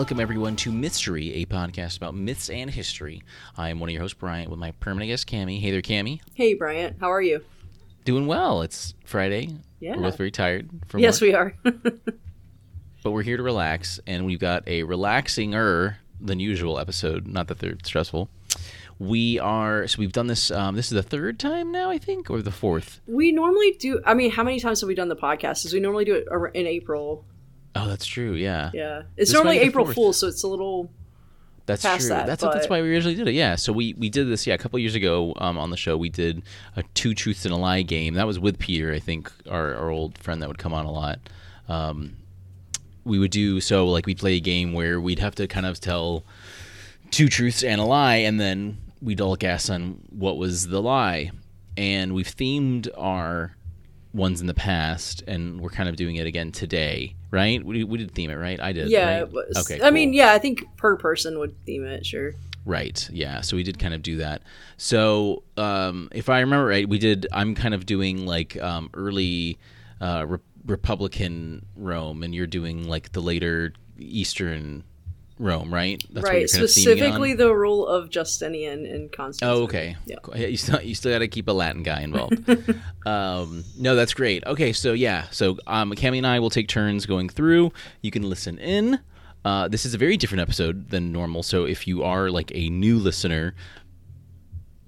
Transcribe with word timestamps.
Welcome, 0.00 0.18
everyone, 0.18 0.56
to 0.56 0.72
Mythstorie, 0.72 1.42
a 1.42 1.44
podcast 1.44 1.98
about 1.98 2.14
myths 2.14 2.48
and 2.48 2.70
history. 2.70 3.22
I 3.58 3.68
am 3.68 3.80
one 3.80 3.90
of 3.90 3.92
your 3.92 4.00
hosts, 4.00 4.16
Bryent, 4.18 4.48
with 4.48 4.58
my 4.58 4.70
permanent 4.70 5.10
guest, 5.10 5.28
Cammy. 5.28 5.60
Hey 5.60 5.72
there, 5.72 5.82
Cammy. 5.82 6.22
Hey, 6.32 6.54
Bryent. 6.54 6.96
How 6.98 7.12
are 7.12 7.20
you? 7.20 7.44
Doing 8.06 8.26
well. 8.26 8.62
It's 8.62 8.94
Friday. 9.04 9.50
Yeah. 9.78 9.96
We're 9.96 10.04
both 10.04 10.16
very 10.16 10.30
tired 10.30 10.70
from 10.86 11.00
yes, 11.00 11.20
work, 11.20 11.28
we 11.28 11.34
are. 11.34 11.54
but 13.02 13.10
we're 13.10 13.22
here 13.22 13.36
to 13.36 13.42
relax, 13.42 14.00
and 14.06 14.24
we've 14.24 14.38
got 14.38 14.62
a 14.66 14.84
relaxinger 14.84 15.96
than 16.18 16.40
usual 16.40 16.78
episode. 16.78 17.26
Not 17.26 17.48
that 17.48 17.58
they're 17.58 17.76
stressful. 17.84 18.30
We 18.98 19.38
are 19.38 19.86
so 19.86 19.98
we've 19.98 20.12
done 20.12 20.28
this. 20.28 20.50
Um, 20.50 20.76
this 20.76 20.86
is 20.86 20.92
the 20.92 21.02
third 21.02 21.38
time 21.38 21.72
now, 21.72 21.90
I 21.90 21.98
think, 21.98 22.30
or 22.30 22.40
the 22.40 22.50
fourth. 22.50 23.02
we 23.06 23.32
normally 23.32 23.72
do. 23.78 24.00
I 24.06 24.14
mean, 24.14 24.30
how 24.30 24.44
many 24.44 24.60
times 24.60 24.80
have 24.80 24.88
we 24.88 24.94
done 24.94 25.10
the 25.10 25.16
podcast? 25.16 25.66
Is 25.66 25.74
we 25.74 25.80
normally 25.80 26.06
do 26.06 26.14
it 26.14 26.26
in 26.54 26.66
April. 26.66 27.26
Oh, 27.74 27.88
that's 27.88 28.06
true. 28.06 28.32
Yeah, 28.32 28.70
Yeah, 28.74 29.02
it's 29.16 29.30
This 29.30 29.32
normally 29.32 29.56
might 29.56 29.60
be 29.60 29.64
the 29.66 29.70
April 29.70 29.86
Fool's, 29.92 30.18
so 30.18 30.26
it's 30.26 30.42
a 30.42 30.48
little. 30.48 30.90
That's 31.66 31.82
past 31.82 32.00
true. 32.00 32.08
that, 32.08 32.26
that's 32.26 32.42
what, 32.42 32.52
that's 32.52 32.68
why 32.68 32.82
we 32.82 32.92
originally 32.92 33.14
did 33.14 33.28
it. 33.28 33.34
Yeah. 33.34 33.54
So 33.54 33.72
we 33.72 33.94
we 33.94 34.08
did 34.08 34.28
this. 34.28 34.46
Yeah, 34.46 34.54
a 34.54 34.58
couple 34.58 34.78
years 34.80 34.96
ago 34.96 35.34
um, 35.36 35.56
on 35.56 35.70
the 35.70 35.76
show, 35.76 35.96
we 35.96 36.08
did 36.08 36.42
a 36.74 36.82
two 36.94 37.14
truths 37.14 37.44
and 37.44 37.54
a 37.54 37.56
lie 37.56 37.82
game. 37.82 38.14
That 38.14 38.26
was 38.26 38.40
with 38.40 38.58
Peter, 38.58 38.92
I 38.92 38.98
think, 38.98 39.30
our 39.48 39.74
our 39.76 39.90
old 39.90 40.18
friend 40.18 40.42
that 40.42 40.48
would 40.48 40.58
come 40.58 40.74
on 40.74 40.84
a 40.84 40.90
lot. 40.90 41.20
Um, 41.68 42.16
we 43.04 43.18
would 43.18 43.30
do 43.30 43.60
so 43.60 43.86
like 43.86 44.06
we'd 44.06 44.18
play 44.18 44.34
a 44.34 44.40
game 44.40 44.72
where 44.72 45.00
we'd 45.00 45.20
have 45.20 45.36
to 45.36 45.46
kind 45.46 45.66
of 45.66 45.80
tell 45.80 46.24
two 47.10 47.28
truths 47.28 47.62
and 47.62 47.80
a 47.80 47.84
lie, 47.84 48.16
and 48.16 48.40
then 48.40 48.78
we'd 49.00 49.20
all 49.20 49.36
guess 49.36 49.70
on 49.70 50.00
what 50.10 50.36
was 50.36 50.68
the 50.68 50.82
lie. 50.82 51.30
And 51.76 52.14
we've 52.14 52.26
themed 52.26 52.88
our 52.98 53.56
ones 54.12 54.40
in 54.40 54.46
the 54.46 54.54
past, 54.54 55.22
and 55.26 55.60
we're 55.60 55.70
kind 55.70 55.88
of 55.88 55.96
doing 55.96 56.16
it 56.16 56.26
again 56.26 56.50
today, 56.52 57.14
right? 57.30 57.64
We, 57.64 57.84
we 57.84 57.98
did 57.98 58.12
theme 58.12 58.30
it, 58.30 58.34
right? 58.34 58.58
I 58.60 58.72
did. 58.72 58.88
Yeah. 58.90 59.06
right? 59.06 59.22
it 59.22 59.32
was- 59.32 59.56
Okay. 59.70 59.80
I 59.82 59.90
mean, 59.90 60.12
yeah, 60.12 60.32
I 60.32 60.38
think 60.38 60.64
per 60.76 60.96
person 60.96 61.38
would 61.38 61.54
theme 61.64 61.84
it. 61.84 62.04
Sure. 62.04 62.32
Right. 62.66 63.08
Yeah. 63.12 63.40
So 63.40 63.56
we 63.56 63.62
did 63.62 63.78
kind 63.78 63.94
of 63.94 64.02
do 64.02 64.18
that. 64.18 64.42
So 64.76 65.44
um, 65.56 66.08
if 66.12 66.28
I 66.28 66.40
remember 66.40 66.66
right, 66.66 66.88
we 66.88 66.98
did. 66.98 67.26
I'm 67.32 67.54
kind 67.54 67.72
of 67.74 67.86
doing 67.86 68.26
like 68.26 68.60
um, 68.60 68.90
early 68.94 69.58
uh, 70.00 70.26
re- 70.28 70.38
Republican 70.66 71.64
Rome, 71.76 72.22
and 72.22 72.34
you're 72.34 72.46
doing 72.46 72.88
like 72.88 73.12
the 73.12 73.20
later 73.22 73.72
Eastern 73.98 74.84
Rome, 75.40 75.72
right? 75.72 76.02
That's 76.10 76.24
what 76.24 76.32
right. 76.32 76.40
you're 76.40 76.48
kind 76.48 76.64
of 76.64 76.70
theming 76.70 76.86
it 76.86 76.98
Specifically, 76.98 77.34
the 77.34 77.54
rule 77.54 77.86
of 77.86 78.10
Justinian 78.10 78.84
and 78.84 79.10
Constantine. 79.10 79.56
Oh, 79.56 79.62
okay. 79.64 79.96
Yeah. 80.04 80.16
Yeah, 80.34 80.46
You 80.46 80.56
still 80.56 80.82
you 80.82 80.94
still 80.94 81.12
got 81.12 81.20
to 81.20 81.28
keep 81.28 81.48
a 81.48 81.52
Latin 81.52 81.82
guy 81.82 82.02
involved. 82.02 82.48
um, 83.06 83.64
no, 83.78 83.96
that's 83.96 84.14
great. 84.14 84.44
Okay, 84.46 84.72
so 84.72 84.92
yeah, 84.92 85.26
so 85.30 85.58
um, 85.66 85.92
Cammy 85.92 86.18
and 86.18 86.26
I 86.26 86.38
will 86.38 86.50
take 86.50 86.68
turns 86.68 87.06
going 87.06 87.28
through. 87.28 87.72
You 88.02 88.10
can 88.10 88.28
listen 88.28 88.58
in. 88.58 89.00
Uh, 89.44 89.68
this 89.68 89.86
is 89.86 89.94
a 89.94 89.98
very 89.98 90.18
different 90.18 90.42
episode 90.42 90.90
than 90.90 91.12
normal. 91.12 91.42
So 91.42 91.64
if 91.64 91.86
you 91.86 92.02
are 92.02 92.28
like 92.28 92.52
a 92.54 92.68
new 92.68 92.98
listener, 92.98 93.54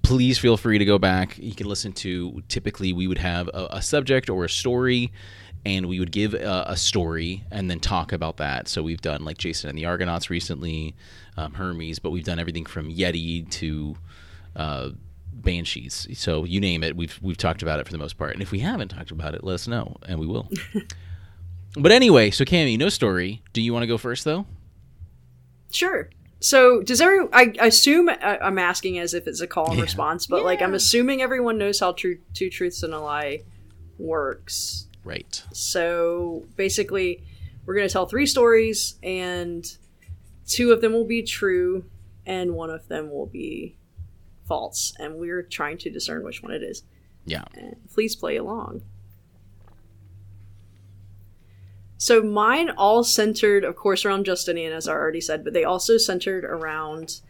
please 0.03 0.37
feel 0.37 0.57
free 0.57 0.77
to 0.77 0.85
go 0.85 0.99
back. 0.99 1.37
You 1.39 1.55
can 1.55 1.67
listen 1.67 1.93
to. 1.93 2.43
Typically, 2.47 2.93
we 2.93 3.07
would 3.07 3.17
have 3.17 3.47
a, 3.47 3.67
a 3.71 3.81
subject 3.81 4.29
or 4.29 4.45
a 4.45 4.49
story. 4.49 5.11
And 5.65 5.87
we 5.87 5.99
would 5.99 6.11
give 6.11 6.33
a, 6.33 6.65
a 6.67 6.75
story 6.77 7.45
and 7.49 7.69
then 7.71 7.79
talk 7.79 8.11
about 8.11 8.37
that. 8.37 8.67
So 8.67 8.83
we've 8.83 8.99
done 9.01 9.23
like 9.23 9.37
Jason 9.37 9.69
and 9.69 9.77
the 9.77 9.85
Argonauts 9.85 10.29
recently, 10.29 10.93
um, 11.37 11.53
Hermes, 11.53 11.99
but 11.99 12.09
we've 12.11 12.25
done 12.25 12.37
everything 12.37 12.65
from 12.65 12.91
Yeti 12.91 13.49
to 13.51 13.95
uh, 14.57 14.89
banshees. 15.31 16.05
So 16.19 16.43
you 16.43 16.59
name 16.59 16.83
it, 16.83 16.97
we've 16.97 17.17
we've 17.21 17.37
talked 17.37 17.61
about 17.61 17.79
it 17.79 17.85
for 17.85 17.93
the 17.93 17.97
most 17.97 18.17
part. 18.17 18.33
And 18.33 18.41
if 18.41 18.51
we 18.51 18.59
haven't 18.59 18.89
talked 18.89 19.11
about 19.11 19.35
it, 19.35 19.43
let 19.43 19.53
us 19.53 19.67
know, 19.67 19.95
and 20.05 20.19
we 20.19 20.27
will. 20.27 20.49
but 21.77 21.91
anyway, 21.93 22.29
so 22.29 22.43
Cammy, 22.43 22.77
no 22.77 22.89
story. 22.89 23.41
Do 23.53 23.61
you 23.61 23.71
want 23.73 23.83
to 23.83 23.87
go 23.87 23.97
first 23.97 24.25
though? 24.25 24.45
Sure. 25.71 26.09
So 26.39 26.81
does 26.81 26.99
every? 26.99 27.25
I 27.31 27.53
I 27.61 27.67
assume 27.67 28.09
I, 28.09 28.37
I'm 28.41 28.59
asking 28.59 28.99
as 28.99 29.13
if 29.13 29.27
it's 29.27 29.39
a 29.39 29.47
call 29.47 29.67
and 29.69 29.77
Yeah. 29.77 29.83
response, 29.83 30.27
but 30.27 30.43
like 30.43 30.61
I'm 30.61 30.73
assuming 30.73 31.21
everyone 31.21 31.57
knows 31.57 31.79
how 31.79 31.93
true 31.93 32.17
two 32.33 32.49
truths 32.49 32.83
and 32.83 32.93
a 32.93 32.99
lie 32.99 33.43
works. 33.97 34.87
Right. 35.03 35.43
So 35.51 36.45
basically, 36.55 37.23
we're 37.65 37.75
going 37.75 37.87
to 37.87 37.91
tell 37.91 38.05
three 38.05 38.25
stories, 38.25 38.95
and 39.03 39.65
two 40.47 40.71
of 40.71 40.81
them 40.81 40.93
will 40.93 41.05
be 41.05 41.23
true, 41.23 41.85
and 42.25 42.53
one 42.53 42.69
of 42.69 42.87
them 42.87 43.11
will 43.11 43.25
be 43.25 43.77
false. 44.47 44.93
And 44.99 45.15
we're 45.15 45.43
trying 45.43 45.77
to 45.79 45.89
discern 45.89 46.23
which 46.23 46.41
one 46.41 46.53
it 46.53 46.63
is. 46.63 46.83
Yeah. 47.25 47.43
And 47.53 47.77
please 47.93 48.15
play 48.15 48.37
along. 48.37 48.81
So 51.97 52.21
mine 52.21 52.69
all 52.69 53.03
centered, 53.03 53.63
of 53.63 53.77
course, 53.77 54.03
around 54.03 54.25
Justinian, 54.25 54.73
as 54.73 54.89
I 54.89 54.91
already 54.91 55.21
said, 55.21 55.43
but 55.43 55.53
they 55.53 55.63
also 55.63 55.97
centered 55.97 56.43
around 56.43 57.21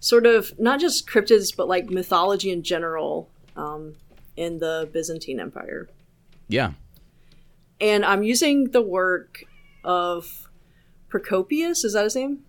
sort 0.00 0.26
of 0.26 0.58
not 0.58 0.80
just 0.80 1.08
cryptids, 1.08 1.56
but 1.56 1.68
like 1.68 1.90
mythology 1.90 2.50
in 2.50 2.64
general 2.64 3.30
um, 3.54 3.94
in 4.36 4.58
the 4.58 4.88
Byzantine 4.92 5.38
Empire 5.38 5.88
Yeah. 6.48 6.72
And 7.80 8.04
I'm 8.04 8.22
using 8.22 8.70
the 8.70 8.82
work 8.82 9.44
of 9.84 10.48
Procopius. 11.08 11.84
Is 11.84 11.92
that 11.94 12.04
his 12.04 12.16
name? 12.16 12.44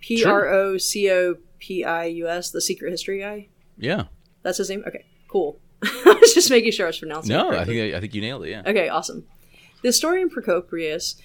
P 0.00 0.24
R 0.24 0.48
O 0.48 0.76
C 0.78 1.10
O 1.10 1.36
P 1.58 1.84
I 1.84 2.04
U 2.04 2.28
S, 2.28 2.50
the 2.50 2.60
secret 2.60 2.90
history 2.90 3.20
guy. 3.20 3.48
Yeah. 3.78 4.04
That's 4.42 4.58
his 4.58 4.68
name. 4.68 4.84
Okay, 4.86 5.04
cool. 5.28 5.58
I 5.82 6.18
was 6.20 6.34
just 6.34 6.50
making 6.50 6.72
sure 6.72 6.86
I 6.86 6.90
was 6.90 6.98
pronouncing. 6.98 7.34
it 7.34 7.38
No, 7.38 7.50
I 7.50 7.64
think 7.64 7.94
I 7.94 8.00
think 8.00 8.14
you 8.14 8.20
nailed 8.20 8.44
it. 8.44 8.50
Yeah. 8.50 8.62
Okay, 8.66 8.88
awesome. 8.88 9.26
The 9.82 9.88
historian 9.88 10.30
Procopius 10.30 11.16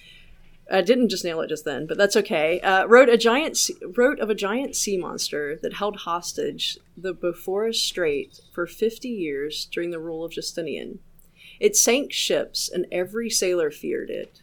uh, 0.70 0.82
didn't 0.82 1.08
just 1.08 1.24
nail 1.24 1.40
it 1.40 1.48
just 1.48 1.64
then, 1.64 1.86
but 1.86 1.96
that's 1.96 2.16
okay. 2.16 2.60
Uh, 2.60 2.86
wrote 2.86 3.08
a 3.08 3.16
giant 3.16 3.58
wrote 3.96 4.20
of 4.20 4.30
a 4.30 4.34
giant 4.34 4.76
sea 4.76 4.96
monster 4.96 5.58
that 5.62 5.74
held 5.74 5.98
hostage 5.98 6.78
the 6.96 7.12
Bosphorus 7.12 7.80
Strait 7.80 8.40
for 8.52 8.66
fifty 8.66 9.08
years 9.08 9.68
during 9.70 9.90
the 9.90 10.00
rule 10.00 10.24
of 10.24 10.32
Justinian. 10.32 11.00
It 11.60 11.76
sank 11.76 12.12
ships, 12.12 12.68
and 12.68 12.86
every 12.92 13.30
sailor 13.30 13.70
feared 13.70 14.10
it. 14.10 14.40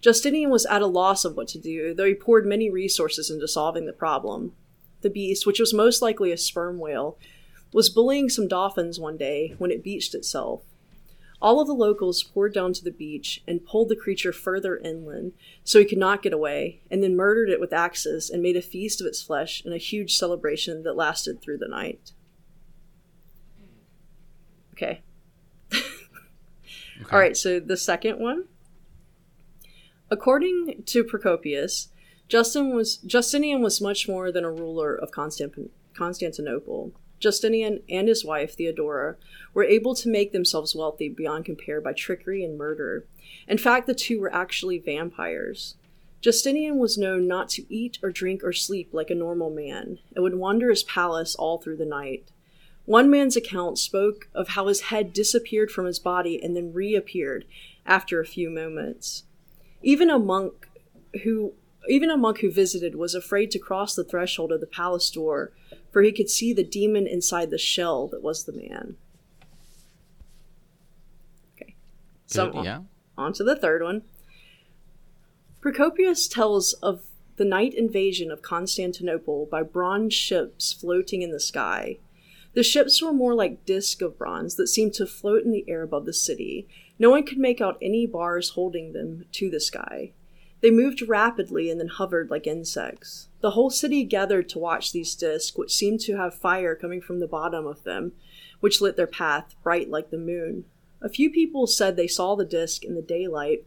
Justinian 0.00 0.50
was 0.50 0.66
at 0.66 0.82
a 0.82 0.86
loss 0.86 1.24
of 1.24 1.36
what 1.36 1.48
to 1.48 1.58
do, 1.58 1.94
though 1.94 2.06
he 2.06 2.14
poured 2.14 2.46
many 2.46 2.70
resources 2.70 3.30
into 3.30 3.46
solving 3.46 3.86
the 3.86 3.92
problem. 3.92 4.52
The 5.02 5.10
beast, 5.10 5.46
which 5.46 5.60
was 5.60 5.74
most 5.74 6.00
likely 6.02 6.32
a 6.32 6.36
sperm 6.36 6.78
whale, 6.78 7.18
was 7.72 7.90
bullying 7.90 8.28
some 8.28 8.48
dolphins 8.48 8.98
one 8.98 9.16
day 9.16 9.54
when 9.58 9.70
it 9.70 9.84
beached 9.84 10.14
itself. 10.14 10.62
All 11.42 11.60
of 11.60 11.66
the 11.66 11.74
locals 11.74 12.22
poured 12.22 12.52
down 12.52 12.74
to 12.74 12.84
the 12.84 12.90
beach 12.90 13.42
and 13.46 13.64
pulled 13.64 13.88
the 13.88 13.96
creature 13.96 14.32
further 14.32 14.76
inland 14.76 15.32
so 15.64 15.78
he 15.78 15.86
could 15.86 15.98
not 15.98 16.22
get 16.22 16.34
away, 16.34 16.82
and 16.90 17.02
then 17.02 17.16
murdered 17.16 17.48
it 17.48 17.60
with 17.60 17.72
axes 17.72 18.28
and 18.28 18.42
made 18.42 18.56
a 18.56 18.62
feast 18.62 19.00
of 19.00 19.06
its 19.06 19.22
flesh 19.22 19.64
in 19.64 19.72
a 19.72 19.78
huge 19.78 20.16
celebration 20.16 20.82
that 20.82 20.96
lasted 20.96 21.40
through 21.40 21.58
the 21.58 21.68
night. 21.68 22.12
Okay. 24.72 25.02
Okay. 27.02 27.10
All 27.12 27.18
right, 27.18 27.36
so 27.36 27.60
the 27.60 27.76
second 27.76 28.18
one. 28.18 28.44
According 30.10 30.82
to 30.86 31.04
Procopius, 31.04 31.88
Justin 32.28 32.74
was 32.74 32.98
Justinian 32.98 33.62
was 33.62 33.80
much 33.80 34.08
more 34.08 34.32
than 34.32 34.44
a 34.44 34.50
ruler 34.50 34.94
of 34.94 35.10
Constant- 35.10 35.70
Constantinople. 35.94 36.92
Justinian 37.20 37.82
and 37.88 38.08
his 38.08 38.24
wife 38.24 38.54
Theodora 38.54 39.16
were 39.52 39.64
able 39.64 39.94
to 39.94 40.08
make 40.08 40.32
themselves 40.32 40.74
wealthy 40.74 41.08
beyond 41.08 41.44
compare 41.44 41.80
by 41.80 41.92
trickery 41.92 42.42
and 42.44 42.56
murder. 42.56 43.04
In 43.46 43.58
fact, 43.58 43.86
the 43.86 43.94
two 43.94 44.20
were 44.20 44.34
actually 44.34 44.78
vampires. 44.78 45.74
Justinian 46.20 46.78
was 46.78 46.98
known 46.98 47.26
not 47.26 47.48
to 47.50 47.72
eat 47.72 47.98
or 48.02 48.10
drink 48.10 48.42
or 48.44 48.52
sleep 48.52 48.90
like 48.92 49.10
a 49.10 49.14
normal 49.14 49.50
man, 49.50 49.98
and 50.14 50.22
would 50.22 50.34
wander 50.34 50.70
his 50.70 50.82
palace 50.82 51.34
all 51.34 51.58
through 51.58 51.76
the 51.76 51.84
night. 51.84 52.30
One 52.90 53.08
man's 53.08 53.36
account 53.36 53.78
spoke 53.78 54.28
of 54.34 54.48
how 54.48 54.66
his 54.66 54.80
head 54.80 55.12
disappeared 55.12 55.70
from 55.70 55.86
his 55.86 56.00
body 56.00 56.42
and 56.42 56.56
then 56.56 56.72
reappeared 56.72 57.44
after 57.86 58.18
a 58.18 58.26
few 58.26 58.50
moments. 58.50 59.22
Even 59.80 60.10
a 60.10 60.18
monk 60.18 60.68
who 61.22 61.52
even 61.88 62.10
a 62.10 62.16
monk 62.16 62.40
who 62.40 62.50
visited 62.50 62.96
was 62.96 63.14
afraid 63.14 63.52
to 63.52 63.60
cross 63.60 63.94
the 63.94 64.02
threshold 64.02 64.50
of 64.50 64.60
the 64.60 64.66
palace 64.66 65.08
door, 65.08 65.52
for 65.92 66.02
he 66.02 66.10
could 66.10 66.28
see 66.28 66.52
the 66.52 66.64
demon 66.64 67.06
inside 67.06 67.50
the 67.50 67.58
shell 67.58 68.08
that 68.08 68.24
was 68.24 68.42
the 68.42 68.52
man. 68.52 68.96
Okay. 71.54 71.76
So 72.26 72.50
Good, 72.50 72.64
yeah. 72.64 72.80
on 73.16 73.32
to 73.34 73.44
the 73.44 73.54
third 73.54 73.84
one. 73.84 74.02
Procopius 75.60 76.26
tells 76.26 76.72
of 76.72 77.04
the 77.36 77.44
night 77.44 77.72
invasion 77.72 78.32
of 78.32 78.42
Constantinople 78.42 79.46
by 79.46 79.62
bronze 79.62 80.12
ships 80.12 80.72
floating 80.72 81.22
in 81.22 81.30
the 81.30 81.38
sky. 81.38 81.98
The 82.54 82.62
ships 82.62 83.00
were 83.00 83.12
more 83.12 83.34
like 83.34 83.64
discs 83.64 84.02
of 84.02 84.18
bronze 84.18 84.56
that 84.56 84.66
seemed 84.66 84.94
to 84.94 85.06
float 85.06 85.44
in 85.44 85.52
the 85.52 85.64
air 85.68 85.82
above 85.82 86.04
the 86.04 86.12
city. 86.12 86.66
No 86.98 87.10
one 87.10 87.24
could 87.24 87.38
make 87.38 87.60
out 87.60 87.78
any 87.80 88.06
bars 88.06 88.50
holding 88.50 88.92
them 88.92 89.24
to 89.32 89.48
the 89.50 89.60
sky. 89.60 90.12
They 90.60 90.70
moved 90.70 91.08
rapidly 91.08 91.70
and 91.70 91.80
then 91.80 91.88
hovered 91.88 92.30
like 92.30 92.46
insects. 92.46 93.28
The 93.40 93.52
whole 93.52 93.70
city 93.70 94.04
gathered 94.04 94.48
to 94.50 94.58
watch 94.58 94.92
these 94.92 95.14
discs, 95.14 95.56
which 95.56 95.74
seemed 95.74 96.00
to 96.00 96.16
have 96.16 96.34
fire 96.34 96.74
coming 96.74 97.00
from 97.00 97.20
the 97.20 97.28
bottom 97.28 97.66
of 97.66 97.84
them, 97.84 98.12
which 98.60 98.80
lit 98.80 98.96
their 98.96 99.06
path 99.06 99.54
bright 99.62 99.88
like 99.88 100.10
the 100.10 100.18
moon. 100.18 100.64
A 101.00 101.08
few 101.08 101.30
people 101.30 101.66
said 101.66 101.96
they 101.96 102.06
saw 102.06 102.34
the 102.34 102.44
disc 102.44 102.84
in 102.84 102.94
the 102.94 103.02
daylight 103.02 103.64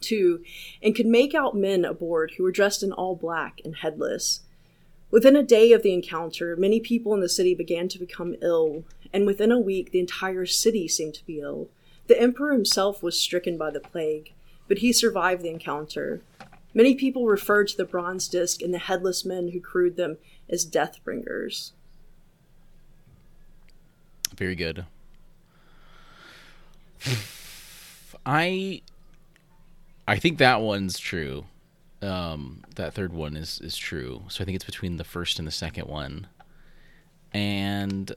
too, 0.00 0.42
and 0.82 0.94
could 0.94 1.06
make 1.06 1.34
out 1.34 1.56
men 1.56 1.84
aboard 1.84 2.32
who 2.36 2.42
were 2.42 2.52
dressed 2.52 2.82
in 2.82 2.92
all 2.92 3.16
black 3.16 3.60
and 3.64 3.76
headless. 3.76 4.40
Within 5.12 5.36
a 5.36 5.42
day 5.42 5.72
of 5.72 5.82
the 5.82 5.92
encounter, 5.92 6.56
many 6.56 6.80
people 6.80 7.12
in 7.12 7.20
the 7.20 7.28
city 7.28 7.54
began 7.54 7.86
to 7.86 7.98
become 7.98 8.34
ill, 8.40 8.82
and 9.12 9.26
within 9.26 9.52
a 9.52 9.60
week, 9.60 9.92
the 9.92 10.00
entire 10.00 10.46
city 10.46 10.88
seemed 10.88 11.12
to 11.12 11.26
be 11.26 11.38
ill. 11.38 11.68
The 12.06 12.18
emperor 12.18 12.52
himself 12.52 13.02
was 13.02 13.20
stricken 13.20 13.58
by 13.58 13.70
the 13.70 13.78
plague, 13.78 14.32
but 14.68 14.78
he 14.78 14.90
survived 14.90 15.42
the 15.42 15.50
encounter. 15.50 16.22
Many 16.72 16.94
people 16.94 17.26
referred 17.26 17.68
to 17.68 17.76
the 17.76 17.84
bronze 17.84 18.26
disc 18.26 18.62
and 18.62 18.72
the 18.72 18.78
headless 18.78 19.22
men 19.22 19.48
who 19.48 19.60
crewed 19.60 19.96
them 19.96 20.16
as 20.48 20.64
death 20.64 21.04
bringers. 21.04 21.72
Very 24.34 24.54
good. 24.54 24.86
I 28.24 28.80
I 30.08 30.16
think 30.16 30.38
that 30.38 30.62
one's 30.62 30.98
true. 30.98 31.44
Um, 32.02 32.64
that 32.74 32.94
third 32.94 33.12
one 33.12 33.36
is 33.36 33.60
is 33.60 33.76
true. 33.76 34.24
So 34.28 34.42
I 34.42 34.44
think 34.44 34.56
it's 34.56 34.64
between 34.64 34.96
the 34.96 35.04
first 35.04 35.38
and 35.38 35.46
the 35.46 35.52
second 35.52 35.86
one. 35.86 36.26
And 37.32 38.12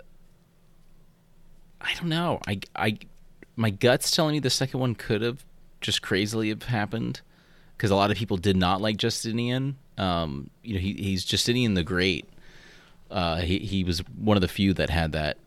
I 1.81 1.93
don't 1.95 2.09
know. 2.09 2.39
I 2.47 2.59
I 2.75 2.97
my 3.55 3.69
gut's 3.69 4.11
telling 4.11 4.33
me 4.33 4.39
the 4.39 4.49
second 4.49 4.79
one 4.79 4.95
could 4.95 5.21
have 5.21 5.45
just 5.81 6.01
crazily 6.01 6.49
have 6.49 6.63
happened 6.63 7.21
because 7.77 7.91
a 7.91 7.95
lot 7.95 8.11
of 8.11 8.17
people 8.17 8.37
did 8.37 8.57
not 8.57 8.81
like 8.81 8.97
Justinian. 8.97 9.77
Um, 9.97 10.49
you 10.63 10.73
know, 10.73 10.79
he, 10.79 10.93
he's 10.93 11.23
Justinian 11.23 11.73
the 11.73 11.83
Great. 11.83 12.27
Uh, 13.11 13.37
he 13.37 13.59
he 13.59 13.83
was 13.83 13.99
one 14.17 14.35
of 14.35 14.41
the 14.41 14.47
few 14.47 14.73
that 14.73 14.89
had 14.89 15.11
that 15.11 15.37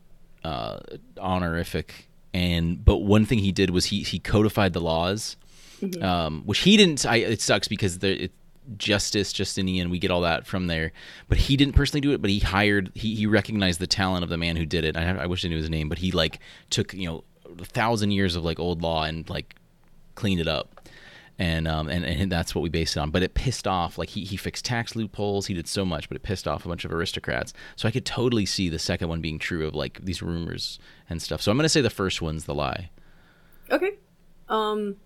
uh, 0.43 0.79
honorific. 1.17 2.07
And 2.33 2.83
but 2.83 2.97
one 2.97 3.25
thing 3.25 3.39
he 3.39 3.51
did 3.51 3.71
was 3.71 3.85
he 3.85 4.03
he 4.03 4.19
codified 4.19 4.73
the 4.73 4.81
laws, 4.81 5.35
mm-hmm. 5.81 6.03
um, 6.03 6.43
which 6.45 6.59
he 6.59 6.77
didn't. 6.77 7.05
I, 7.05 7.17
it 7.17 7.41
sucks 7.41 7.67
because 7.67 7.99
the 7.99 8.25
it, 8.25 8.31
Justice 8.77 9.33
Justinian, 9.33 9.89
we 9.89 9.99
get 9.99 10.11
all 10.11 10.21
that 10.21 10.45
from 10.45 10.67
there. 10.67 10.91
But 11.27 11.37
he 11.39 11.57
didn't 11.57 11.73
personally 11.73 12.01
do 12.01 12.11
it. 12.11 12.21
But 12.21 12.29
he 12.29 12.39
hired. 12.39 12.91
He 12.95 13.15
he 13.15 13.25
recognized 13.25 13.79
the 13.79 13.87
talent 13.87 14.23
of 14.23 14.29
the 14.29 14.37
man 14.37 14.55
who 14.55 14.65
did 14.65 14.83
it. 14.85 14.95
I, 14.95 15.09
I 15.09 15.25
wish 15.25 15.43
I 15.43 15.47
knew 15.47 15.57
his 15.57 15.69
name, 15.69 15.89
but 15.89 15.99
he 15.99 16.11
like 16.11 16.39
took 16.69 16.93
you 16.93 17.07
know 17.07 17.23
a 17.59 17.65
thousand 17.65 18.11
years 18.11 18.35
of 18.35 18.43
like 18.43 18.59
old 18.59 18.81
law 18.81 19.03
and 19.03 19.29
like 19.29 19.55
cleaned 20.15 20.41
it 20.41 20.47
up 20.47 20.79
and 21.39 21.69
um, 21.69 21.87
and, 21.87 22.03
and 22.03 22.29
that's 22.29 22.53
what 22.53 22.61
we 22.61 22.69
based 22.69 22.97
it 22.97 22.99
on. 22.99 23.11
But 23.11 23.23
it 23.23 23.33
pissed 23.33 23.65
off 23.65 23.97
like 23.97 24.09
he 24.09 24.25
he 24.25 24.35
fixed 24.35 24.65
tax 24.65 24.95
loopholes. 24.95 25.47
He 25.47 25.53
did 25.53 25.67
so 25.67 25.85
much, 25.85 26.09
but 26.09 26.17
it 26.17 26.21
pissed 26.21 26.47
off 26.47 26.65
a 26.65 26.67
bunch 26.67 26.83
of 26.83 26.91
aristocrats. 26.91 27.53
So 27.77 27.87
I 27.87 27.91
could 27.91 28.05
totally 28.05 28.45
see 28.45 28.67
the 28.67 28.77
second 28.77 29.07
one 29.07 29.21
being 29.21 29.39
true 29.39 29.65
of 29.65 29.73
like 29.73 30.01
these 30.03 30.21
rumors 30.21 30.79
and 31.09 31.21
stuff. 31.21 31.41
So 31.41 31.49
I'm 31.49 31.57
gonna 31.57 31.69
say 31.69 31.79
the 31.79 31.89
first 31.89 32.21
one's 32.21 32.43
the 32.43 32.53
lie. 32.53 32.89
Okay. 33.71 33.93
Um. 34.49 34.97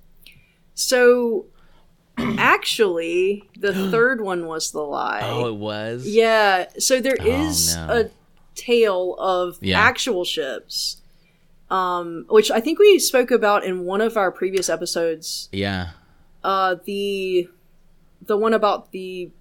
So 0.75 1.45
actually, 2.17 3.49
the 3.57 3.73
third 3.91 4.21
one 4.21 4.47
was 4.47 4.71
the 4.71 4.81
lie. 4.81 5.21
Oh, 5.23 5.47
it 5.47 5.55
was. 5.55 6.07
Yeah. 6.07 6.67
So 6.77 6.99
there 6.99 7.17
oh, 7.19 7.25
is 7.25 7.75
no. 7.75 7.87
a 7.89 8.09
tale 8.55 9.15
of 9.19 9.57
yeah. 9.61 9.79
actual 9.79 10.25
ships. 10.25 10.97
Um, 11.69 12.25
which 12.29 12.51
I 12.51 12.59
think 12.59 12.77
we 12.77 12.99
spoke 12.99 13.31
about 13.31 13.63
in 13.63 13.83
one 13.85 13.99
of 13.99 14.15
our 14.15 14.31
previous 14.31 14.69
episodes. 14.69 15.49
Yeah 15.51 15.91
uh, 16.43 16.75
the 16.85 17.47
the 18.21 18.37
one 18.37 18.53
about 18.53 18.91
the 18.91 19.31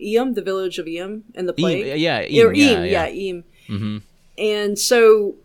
Eyam, 0.00 0.34
the 0.34 0.42
village 0.42 0.78
of 0.78 0.86
Eyam, 0.86 1.24
and 1.34 1.48
the 1.48 1.52
plague. 1.52 1.86
Eam, 1.86 1.96
yeah, 1.96 2.18
Eyam, 2.18 2.46
or 2.46 2.50
Eyam, 2.50 2.56
yeah, 2.56 2.84
yeah. 2.84 3.04
Eyam. 3.04 3.44
Mm-hmm. 3.68 3.98
And 4.38 4.78
so 4.78 5.36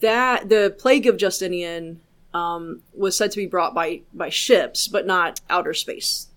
that 0.00 0.48
the 0.48 0.74
plague 0.78 1.06
of 1.06 1.16
Justinian 1.16 2.00
um, 2.34 2.82
was 2.94 3.16
said 3.16 3.30
to 3.32 3.36
be 3.36 3.46
brought 3.46 3.74
by 3.74 4.02
by 4.12 4.28
ships, 4.28 4.88
but 4.88 5.06
not 5.06 5.40
outer 5.48 5.74
space 5.74 6.28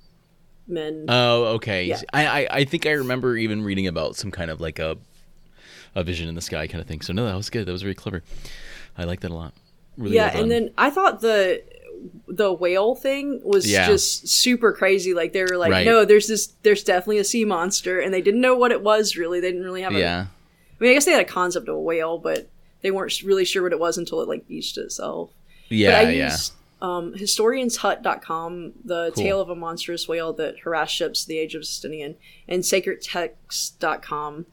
men. 0.68 1.06
Oh, 1.08 1.46
okay. 1.56 1.86
Yeah. 1.86 2.02
I, 2.14 2.26
I 2.26 2.48
I 2.52 2.64
think 2.66 2.86
I 2.86 2.92
remember 2.92 3.38
even 3.38 3.64
reading 3.64 3.88
about 3.88 4.16
some 4.16 4.32
kind 4.32 4.50
of 4.52 4.62
like 4.62 4.80
a 4.80 4.98
a 5.96 6.04
vision 6.04 6.28
in 6.28 6.36
the 6.36 6.42
sky 6.42 6.68
kind 6.68 6.82
of 6.82 6.88
thing. 6.88 7.02
So 7.02 7.14
no, 7.14 7.26
that 7.26 7.36
was 7.36 7.50
good. 7.50 7.68
That 7.68 7.72
was 7.72 7.84
very 7.84 7.96
clever. 7.96 8.24
I 8.98 9.04
like 9.04 9.22
that 9.22 9.32
a 9.32 9.36
lot. 9.36 9.54
Really 9.98 10.16
yeah, 10.16 10.34
well 10.34 10.44
and 10.44 10.52
then 10.52 10.72
I 10.78 10.90
thought 10.90 11.22
the 11.22 11.62
the 12.28 12.52
whale 12.52 12.96
thing 12.96 13.42
was 13.44 13.70
yeah. 13.70 13.88
just 13.88 14.28
super 14.28 14.74
crazy. 14.74 15.14
Like 15.14 15.34
they 15.34 15.44
were 15.44 15.58
like, 15.58 15.72
right. 15.72 15.86
no, 15.86 16.06
there's 16.06 16.28
this, 16.28 16.48
there's 16.64 16.84
definitely 16.84 17.20
a 17.20 17.24
sea 17.24 17.46
monster, 17.46 18.00
and 18.00 18.14
they 18.14 18.22
didn't 18.22 18.42
know 18.42 18.56
what 18.56 18.72
it 18.72 18.82
was 18.82 19.16
really. 19.16 19.40
They 19.40 19.52
didn't 19.52 19.66
really 19.66 19.82
have. 19.82 19.96
A, 19.96 20.00
yeah. 20.00 20.26
I 20.80 20.84
mean, 20.84 20.92
I 20.92 20.94
guess 20.96 21.06
they 21.06 21.12
had 21.12 21.22
a 21.22 21.26
concept 21.26 21.70
of 21.70 21.76
a 21.76 21.80
whale, 21.80 22.18
but 22.18 22.50
they 22.82 22.92
weren't 22.92 23.22
really 23.22 23.46
sure 23.46 23.64
what 23.64 23.72
it 23.72 23.80
was 23.80 23.98
until 23.98 24.22
it 24.22 24.28
like 24.28 24.48
beached 24.48 24.78
itself. 24.78 25.32
Yeah, 25.74 26.02
but 26.02 26.08
I 26.08 26.12
yeah. 26.12 26.32
Used, 26.32 26.54
um, 26.82 27.14
historianshut.com, 27.14 28.74
the 28.84 29.12
cool. 29.14 29.24
tale 29.24 29.42
of 29.42 29.50
a 29.50 29.56
monstrous 29.56 30.08
whale 30.08 30.34
that 30.34 30.60
harassed 30.60 30.94
ships 30.94 31.24
the 31.24 31.38
age 31.38 31.56
of 31.56 31.62
Justinian, 31.62 32.16
and 32.48 32.64
sacredtext.com. 32.64 34.46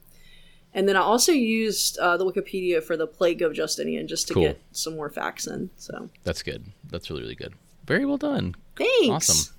And 0.72 0.88
then 0.88 0.94
I 0.96 1.00
also 1.00 1.32
used 1.32 1.98
uh, 1.98 2.16
the 2.16 2.24
Wikipedia 2.24 2.80
for 2.80 2.96
the 2.96 3.08
plague 3.08 3.42
of 3.42 3.52
Justinian 3.54 4.06
just 4.06 4.28
to 4.28 4.34
cool. 4.34 4.42
get 4.44 4.62
some 4.70 4.94
more 4.94 5.10
facts 5.10 5.48
in. 5.48 5.70
So 5.76 6.08
that's 6.22 6.42
good. 6.42 6.66
That's 6.88 7.10
really 7.10 7.22
really 7.22 7.34
good. 7.34 7.54
Very 7.86 8.04
well 8.04 8.18
done. 8.18 8.54
Thanks. 8.76 9.10
Awesome. 9.10 9.54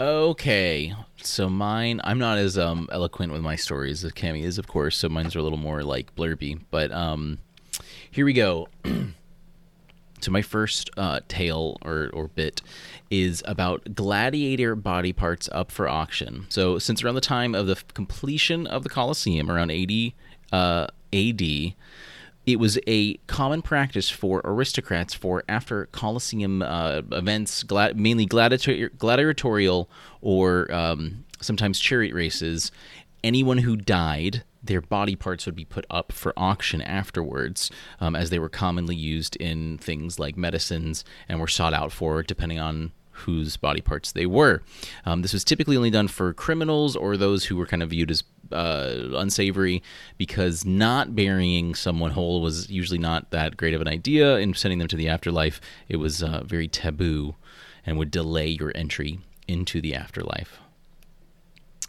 Okay, 0.00 0.94
so 1.22 1.48
mine. 1.48 2.00
I'm 2.04 2.18
not 2.18 2.38
as 2.38 2.56
um, 2.56 2.88
eloquent 2.92 3.32
with 3.32 3.42
my 3.42 3.56
stories 3.56 4.04
as 4.04 4.12
Cammy 4.12 4.42
is, 4.42 4.58
of 4.58 4.68
course. 4.68 4.96
So 4.96 5.08
mine's 5.08 5.34
are 5.34 5.40
a 5.40 5.42
little 5.42 5.58
more 5.58 5.82
like 5.82 6.14
blurby. 6.14 6.60
But 6.70 6.92
um, 6.92 7.38
here 8.10 8.24
we 8.24 8.32
go. 8.32 8.68
so 10.20 10.30
my 10.30 10.42
first 10.42 10.90
uh, 10.96 11.20
tale 11.28 11.78
or, 11.82 12.10
or 12.12 12.28
bit 12.28 12.62
is 13.10 13.42
about 13.46 13.94
gladiator 13.94 14.74
body 14.74 15.12
parts 15.12 15.48
up 15.52 15.70
for 15.70 15.88
auction. 15.88 16.46
So 16.48 16.78
since 16.78 17.02
around 17.02 17.14
the 17.14 17.20
time 17.20 17.54
of 17.54 17.66
the 17.66 17.76
completion 17.94 18.66
of 18.66 18.82
the 18.82 18.88
Colosseum, 18.88 19.50
around 19.50 19.70
80 19.70 20.14
uh, 20.52 20.86
AD, 21.12 21.42
it 22.46 22.58
was 22.58 22.78
a 22.86 23.14
common 23.26 23.60
practice 23.60 24.08
for 24.08 24.40
aristocrats 24.44 25.12
for 25.12 25.44
after 25.48 25.86
Colosseum 25.92 26.62
uh, 26.62 27.02
events, 27.12 27.62
glad, 27.62 27.98
mainly 27.98 28.24
gladiator- 28.24 28.90
gladiatorial 28.96 29.88
or 30.22 30.72
um, 30.72 31.24
sometimes 31.40 31.78
chariot 31.78 32.14
races, 32.14 32.72
anyone 33.22 33.58
who 33.58 33.76
died 33.76 34.44
their 34.62 34.80
body 34.80 35.16
parts 35.16 35.46
would 35.46 35.54
be 35.54 35.64
put 35.64 35.86
up 35.90 36.12
for 36.12 36.32
auction 36.36 36.82
afterwards, 36.82 37.70
um, 38.00 38.16
as 38.16 38.30
they 38.30 38.38
were 38.38 38.48
commonly 38.48 38.96
used 38.96 39.36
in 39.36 39.78
things 39.78 40.18
like 40.18 40.36
medicines 40.36 41.04
and 41.28 41.40
were 41.40 41.46
sought 41.48 41.74
out 41.74 41.92
for, 41.92 42.22
depending 42.22 42.58
on 42.58 42.92
whose 43.10 43.56
body 43.56 43.80
parts 43.80 44.12
they 44.12 44.26
were. 44.26 44.62
Um, 45.04 45.22
this 45.22 45.32
was 45.32 45.44
typically 45.44 45.76
only 45.76 45.90
done 45.90 46.08
for 46.08 46.32
criminals 46.32 46.96
or 46.96 47.16
those 47.16 47.44
who 47.46 47.56
were 47.56 47.66
kind 47.66 47.82
of 47.82 47.90
viewed 47.90 48.10
as 48.10 48.22
uh, 48.52 49.08
unsavory 49.14 49.82
because 50.16 50.64
not 50.64 51.14
burying 51.14 51.74
someone 51.74 52.12
whole 52.12 52.40
was 52.40 52.70
usually 52.70 52.98
not 52.98 53.30
that 53.30 53.56
great 53.56 53.74
of 53.74 53.80
an 53.80 53.88
idea 53.88 54.36
in 54.36 54.54
sending 54.54 54.78
them 54.78 54.88
to 54.88 54.96
the 54.96 55.08
afterlife. 55.08 55.60
It 55.88 55.96
was 55.96 56.22
uh, 56.22 56.42
very 56.44 56.68
taboo 56.68 57.34
and 57.84 57.98
would 57.98 58.10
delay 58.10 58.48
your 58.48 58.72
entry 58.74 59.20
into 59.46 59.80
the 59.80 59.94
afterlife. 59.94 60.60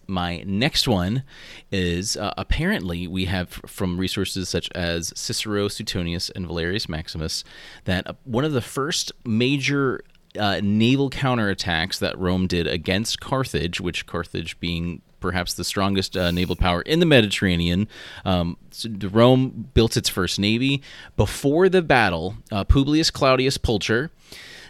My 0.09 0.43
next 0.45 0.87
one 0.87 1.23
is 1.71 2.17
uh, 2.17 2.33
apparently 2.35 3.07
we 3.07 3.25
have 3.25 3.49
from 3.49 3.99
resources 3.99 4.49
such 4.49 4.69
as 4.73 5.13
Cicero, 5.15 5.67
Suetonius, 5.67 6.31
and 6.31 6.47
Valerius 6.47 6.89
Maximus 6.89 7.43
that 7.85 8.07
uh, 8.07 8.13
one 8.23 8.43
of 8.43 8.51
the 8.51 8.61
first 8.61 9.11
major 9.23 10.01
uh, 10.37 10.59
naval 10.63 11.09
counterattacks 11.11 11.99
that 11.99 12.17
Rome 12.17 12.47
did 12.47 12.65
against 12.65 13.19
Carthage, 13.19 13.79
which 13.79 14.07
Carthage 14.07 14.59
being 14.59 15.01
perhaps 15.19 15.53
the 15.53 15.63
strongest 15.63 16.17
uh, 16.17 16.31
naval 16.31 16.55
power 16.55 16.81
in 16.81 16.99
the 16.99 17.05
Mediterranean. 17.05 17.87
Um, 18.25 18.57
so 18.71 18.89
Rome 19.11 19.69
built 19.73 19.95
its 19.95 20.09
first 20.09 20.39
navy. 20.39 20.81
Before 21.17 21.69
the 21.69 21.81
battle, 21.81 22.35
uh, 22.51 22.63
Publius 22.63 23.11
Claudius 23.11 23.57
Pulcher, 23.57 24.11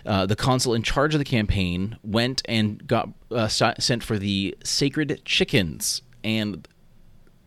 uh, 0.05 0.25
the 0.25 0.35
consul 0.35 0.73
in 0.73 0.83
charge 0.83 1.13
of 1.13 1.19
the 1.19 1.25
campaign, 1.25 1.97
went 2.03 2.41
and 2.45 2.85
got 2.87 3.09
uh, 3.31 3.47
sent 3.47 4.03
for 4.03 4.17
the 4.17 4.57
sacred 4.63 5.21
chickens. 5.25 6.01
And 6.23 6.67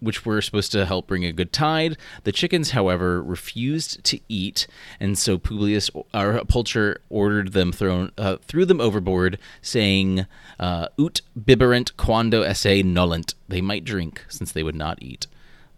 which 0.02 0.26
were 0.26 0.42
supposed 0.42 0.72
to 0.72 0.84
help 0.84 1.06
bring 1.06 1.24
a 1.24 1.32
good 1.32 1.52
tide. 1.52 1.96
The 2.24 2.32
chickens, 2.32 2.72
however, 2.72 3.22
refused 3.22 4.02
to 4.04 4.18
eat, 4.28 4.66
and 4.98 5.16
so 5.16 5.38
Publius 5.38 5.90
or 6.12 6.44
Pulcher 6.46 7.00
ordered 7.08 7.52
them 7.52 7.72
thrown 7.72 8.10
uh, 8.18 8.36
threw 8.42 8.64
them 8.64 8.80
overboard, 8.80 9.38
saying, 9.62 10.26
uh, 10.58 10.88
"Ut 10.98 11.20
biberent 11.38 11.96
quando 11.96 12.42
esse 12.42 12.82
nolunt." 12.82 13.34
They 13.48 13.60
might 13.60 13.84
drink 13.84 14.24
since 14.28 14.50
they 14.50 14.64
would 14.64 14.74
not 14.74 15.00
eat. 15.00 15.28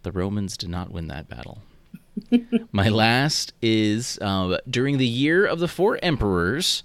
The 0.03 0.13
Romans 0.13 0.57
did 0.57 0.71
not 0.71 0.91
win 0.91 1.09
that 1.09 1.29
battle. 1.29 1.59
My 2.73 2.89
last 2.89 3.53
is 3.63 4.19
uh, 4.21 4.59
during 4.69 4.99
the 4.99 5.07
year 5.07 5.47
of 5.47 5.59
the 5.59 5.69
four 5.69 5.99
emperors. 6.03 6.83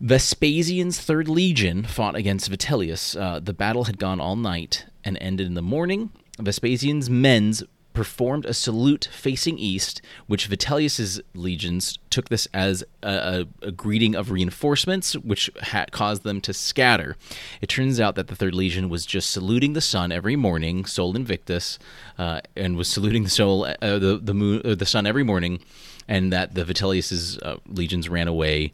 Vespasian's 0.00 1.00
Third 1.00 1.28
Legion 1.28 1.84
fought 1.84 2.16
against 2.16 2.50
Vitellius. 2.50 3.14
Uh, 3.20 3.38
the 3.38 3.52
battle 3.52 3.84
had 3.84 3.98
gone 3.98 4.20
all 4.20 4.36
night 4.36 4.86
and 5.04 5.16
ended 5.20 5.46
in 5.46 5.54
the 5.54 5.62
morning. 5.62 6.10
Vespasian's 6.40 7.08
men's 7.08 7.62
performed 7.92 8.46
a 8.46 8.54
salute 8.54 9.08
facing 9.12 9.58
east, 9.58 10.00
which 10.26 10.48
Vitellius's 10.48 11.20
legions 11.34 11.98
took 12.10 12.28
this 12.28 12.48
as 12.54 12.82
a, 13.02 13.46
a, 13.62 13.66
a 13.66 13.72
greeting 13.72 14.14
of 14.14 14.30
reinforcements, 14.30 15.14
which 15.14 15.50
ha- 15.60 15.86
caused 15.90 16.22
them 16.22 16.40
to 16.40 16.52
scatter. 16.52 17.16
It 17.60 17.68
turns 17.68 18.00
out 18.00 18.14
that 18.14 18.28
the 18.28 18.36
Third 18.36 18.54
Legion 18.54 18.88
was 18.88 19.04
just 19.04 19.30
saluting 19.30 19.72
the 19.74 19.80
sun 19.80 20.12
every 20.12 20.36
morning, 20.36 20.84
Sol 20.84 21.14
Invictus, 21.14 21.78
uh, 22.18 22.40
and 22.56 22.76
was 22.76 22.88
saluting 22.88 23.24
the 23.24 23.30
soul, 23.30 23.64
uh, 23.64 23.98
the 23.98 24.18
the 24.22 24.34
moon, 24.34 24.62
uh, 24.64 24.74
the 24.74 24.86
sun 24.86 25.06
every 25.06 25.24
morning, 25.24 25.60
and 26.08 26.32
that 26.32 26.54
the 26.54 26.64
Vitellius's 26.64 27.38
uh, 27.38 27.56
legions 27.66 28.08
ran 28.08 28.28
away. 28.28 28.72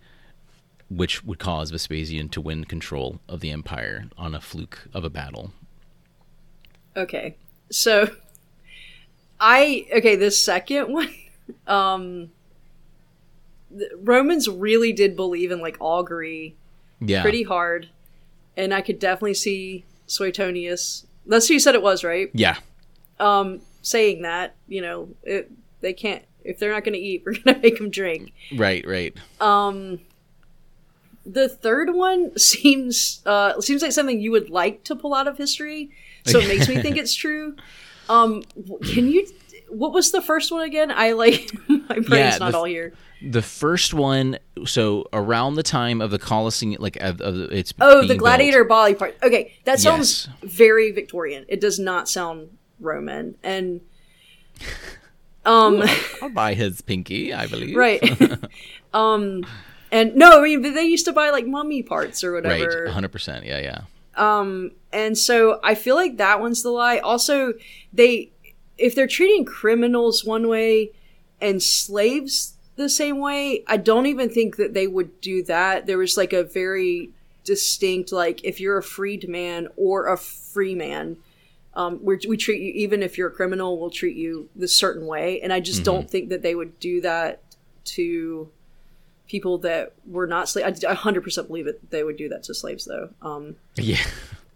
Which 0.90 1.22
would 1.22 1.38
cause 1.38 1.70
Vespasian 1.70 2.30
to 2.30 2.40
win 2.40 2.64
control 2.64 3.20
of 3.28 3.40
the 3.40 3.50
empire 3.50 4.06
on 4.16 4.34
a 4.34 4.40
fluke 4.40 4.88
of 4.94 5.04
a 5.04 5.10
battle. 5.10 5.52
Okay. 6.96 7.36
So 7.70 8.08
I 9.40 9.86
okay, 9.96 10.16
the 10.16 10.30
second 10.30 10.92
one 10.92 11.08
um 11.66 12.30
the 13.70 13.88
Romans 14.02 14.48
really 14.48 14.92
did 14.92 15.14
believe 15.16 15.50
in 15.50 15.60
like 15.60 15.76
augury 15.80 16.56
Yeah. 17.00 17.22
pretty 17.22 17.42
hard. 17.42 17.88
And 18.56 18.72
I 18.74 18.80
could 18.80 18.98
definitely 18.98 19.34
see 19.34 19.84
Suetonius. 20.06 21.06
That's 21.26 21.46
who 21.48 21.54
you 21.54 21.60
said 21.60 21.74
it 21.74 21.82
was, 21.82 22.02
right? 22.02 22.30
Yeah. 22.32 22.56
Um 23.20 23.60
saying 23.82 24.22
that, 24.22 24.54
you 24.66 24.80
know, 24.82 25.08
it, 25.22 25.50
they 25.80 25.92
can't 25.92 26.22
if 26.44 26.58
they're 26.58 26.72
not 26.72 26.82
going 26.84 26.94
to 26.94 26.98
eat, 26.98 27.22
we're 27.26 27.34
going 27.34 27.56
to 27.56 27.60
make 27.60 27.76
them 27.78 27.90
drink. 27.90 28.32
Right, 28.56 28.86
right. 28.86 29.14
Um 29.40 30.00
the 31.26 31.46
third 31.48 31.94
one 31.94 32.36
seems 32.38 33.20
uh 33.26 33.60
seems 33.60 33.82
like 33.82 33.92
something 33.92 34.18
you 34.20 34.30
would 34.30 34.48
like 34.50 34.82
to 34.84 34.96
pull 34.96 35.14
out 35.14 35.28
of 35.28 35.36
history 35.36 35.90
so 36.24 36.38
it 36.40 36.48
makes 36.48 36.68
me 36.68 36.80
think 36.80 36.96
it's 36.96 37.14
true 37.14 37.54
um 38.08 38.42
can 38.84 39.06
you 39.08 39.26
what 39.68 39.92
was 39.92 40.12
the 40.12 40.22
first 40.22 40.50
one 40.50 40.62
again 40.64 40.90
i 40.90 41.12
like 41.12 41.50
my 41.68 41.98
brain's 41.98 42.08
Yeah, 42.10 42.38
not 42.38 42.52
the- 42.52 42.58
all 42.58 42.64
here 42.64 42.92
The 43.20 43.42
first 43.42 43.94
one, 43.94 44.38
so 44.64 45.04
around 45.12 45.56
the 45.56 45.64
time 45.64 46.00
of 46.00 46.12
the 46.12 46.20
Colosseum, 46.20 46.76
like 46.80 46.94
of, 47.02 47.20
of 47.20 47.50
it's 47.52 47.74
oh 47.80 48.06
the 48.06 48.14
gladiator 48.16 48.62
body 48.64 48.94
part 48.94 49.16
okay 49.24 49.54
that 49.64 49.80
sounds 49.80 50.28
Yes. 50.42 50.54
very 50.54 50.92
victorian 50.92 51.44
it 51.48 51.60
does 51.60 51.78
not 51.80 52.08
sound 52.08 52.56
roman 52.80 53.34
and 53.42 53.80
um 55.44 55.82
I'll 56.22 56.28
buy 56.30 56.54
his 56.54 56.80
pinky, 56.80 57.32
I 57.34 57.46
believe. 57.46 57.76
right 57.76 58.02
um 58.94 59.44
and 59.90 60.14
no 60.14 60.38
i 60.38 60.42
mean 60.42 60.62
they 60.62 60.84
used 60.84 61.06
to 61.06 61.12
buy 61.12 61.30
like 61.30 61.46
mummy 61.46 61.82
parts 61.82 62.22
or 62.22 62.32
whatever. 62.34 62.54
Right. 62.54 62.84
whatever 62.94 63.08
100%. 63.08 63.44
Yeah, 63.46 63.58
yeah. 63.60 63.80
Um, 64.14 64.72
and 64.92 65.16
so 65.16 65.60
I 65.62 65.74
feel 65.74 65.94
like 65.94 66.16
that 66.16 66.40
one's 66.40 66.62
the 66.62 66.70
lie. 66.70 66.98
Also, 66.98 67.54
they 67.92 68.30
if 68.76 68.94
they're 68.94 69.06
treating 69.06 69.44
criminals 69.44 70.24
one 70.24 70.48
way 70.48 70.92
and 71.40 71.62
slaves 71.62 72.54
the 72.76 72.88
same 72.88 73.18
way, 73.18 73.64
I 73.66 73.76
don't 73.76 74.06
even 74.06 74.30
think 74.30 74.56
that 74.56 74.72
they 74.72 74.86
would 74.86 75.20
do 75.20 75.42
that. 75.44 75.86
There 75.86 75.98
was 75.98 76.16
like 76.16 76.32
a 76.32 76.44
very 76.44 77.10
distinct 77.44 78.12
like 78.12 78.44
if 78.44 78.60
you're 78.60 78.78
a 78.78 78.82
freed 78.82 79.28
man 79.28 79.68
or 79.76 80.06
a 80.06 80.16
free 80.16 80.74
man, 80.74 81.16
um, 81.74 82.00
we 82.02 82.18
we 82.28 82.36
treat 82.36 82.60
you 82.60 82.72
even 82.72 83.02
if 83.02 83.18
you're 83.18 83.28
a 83.28 83.32
criminal, 83.32 83.78
we'll 83.78 83.90
treat 83.90 84.16
you 84.16 84.48
this 84.56 84.76
certain 84.76 85.06
way. 85.06 85.40
And 85.40 85.52
I 85.52 85.60
just 85.60 85.84
don't 85.84 86.10
think 86.10 86.28
that 86.30 86.42
they 86.42 86.54
would 86.54 86.78
do 86.80 87.00
that 87.02 87.42
to 87.84 88.50
people 89.28 89.58
that 89.58 89.92
were 90.06 90.26
not 90.26 90.48
slaves. 90.48 90.84
I 90.84 90.94
100% 90.94 91.46
believe 91.46 91.66
that 91.66 91.90
they 91.90 92.02
would 92.02 92.16
do 92.16 92.28
that 92.30 92.42
to 92.44 92.54
slaves 92.54 92.84
though. 92.86 93.10
Um, 93.22 93.56
Yeah. 93.76 93.98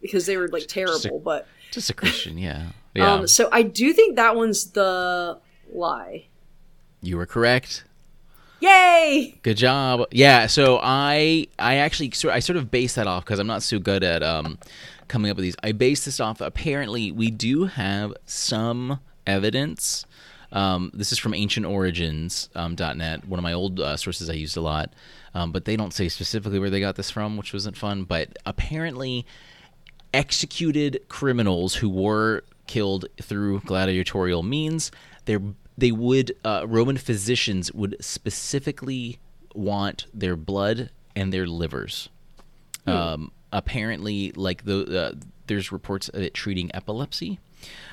because 0.00 0.26
they 0.26 0.37
were 0.37 0.49
like 0.49 0.67
terrible. 0.67 1.19
But 1.21 1.47
Just 1.71 1.91
a 1.91 1.95
Christian, 1.95 2.38
yeah. 2.38 2.67
Yeah. 2.95 3.11
um, 3.14 3.26
so 3.26 3.49
I 3.50 3.62
do 3.62 3.93
think 3.95 4.17
that 4.17 4.37
one's 4.37 4.73
the 4.73 5.38
lie. 5.73 6.26
you 7.00 7.17
were 7.17 7.25
correct. 7.25 7.85
Yay! 8.61 9.38
Good 9.43 9.57
job. 9.57 10.07
Yeah, 10.12 10.47
so 10.47 10.79
I 10.83 11.49
I 11.59 11.76
actually 11.76 12.11
sort 12.12 12.35
I 12.35 12.38
sort 12.41 12.57
of 12.59 12.71
base 12.71 12.95
that 12.97 13.07
off 13.07 13.25
because 13.25 13.38
I'm 13.38 13.47
not 13.47 13.62
so 13.62 13.79
good 13.79 14.05
at 14.05 14.23
um 14.23 14.59
coming 15.09 15.31
up 15.31 15.37
with 15.38 15.43
these. 15.45 15.57
I 15.62 15.73
base 15.73 16.05
this 16.05 16.21
off 16.21 16.41
apparently 16.41 17.11
we 17.11 17.31
do 17.31 17.64
have 17.64 18.12
some 18.26 19.00
evidence. 19.26 20.05
Um, 20.52 20.90
this 20.92 21.12
is 21.12 21.18
from 21.18 21.32
ancientorigins.net, 21.32 23.23
um, 23.25 23.28
one 23.28 23.38
of 23.38 23.42
my 23.42 23.54
old 23.54 23.80
uh, 23.80 23.97
sources 23.97 24.28
I 24.28 24.35
used 24.35 24.56
a 24.56 24.61
lot, 24.61 24.92
um, 25.35 25.50
but 25.50 25.64
they 25.64 25.76
don't 25.76 25.94
say 25.94 26.09
specifically 26.09 26.59
where 26.59 26.71
they 26.71 26.80
got 26.80 26.97
this 26.97 27.11
from, 27.11 27.38
which 27.38 27.52
wasn't 27.54 27.76
fun. 27.76 28.04
But 28.04 28.37
apparently, 28.44 29.26
executed 30.12 31.00
criminals 31.09 31.76
who 31.76 31.88
were 31.88 32.44
killed 32.66 33.06
through 33.21 33.61
gladiatorial 33.61 34.42
means, 34.42 34.90
they 35.25 35.38
they 35.78 35.90
would 35.90 36.37
uh, 36.44 36.66
Roman 36.68 36.99
physicians 36.99 37.73
would 37.73 37.97
specifically 38.00 39.18
want 39.54 40.06
their 40.12 40.37
blood 40.37 40.90
and 41.16 41.32
their 41.32 41.47
livers. 41.47 42.11
Um, 42.87 43.32
apparently, 43.52 44.32
like 44.32 44.64
the 44.64 45.00
uh, 45.00 45.12
there's 45.47 45.73
reports 45.73 46.09
of 46.09 46.21
it 46.23 46.35
treating 46.35 46.71
epilepsy. 46.75 47.38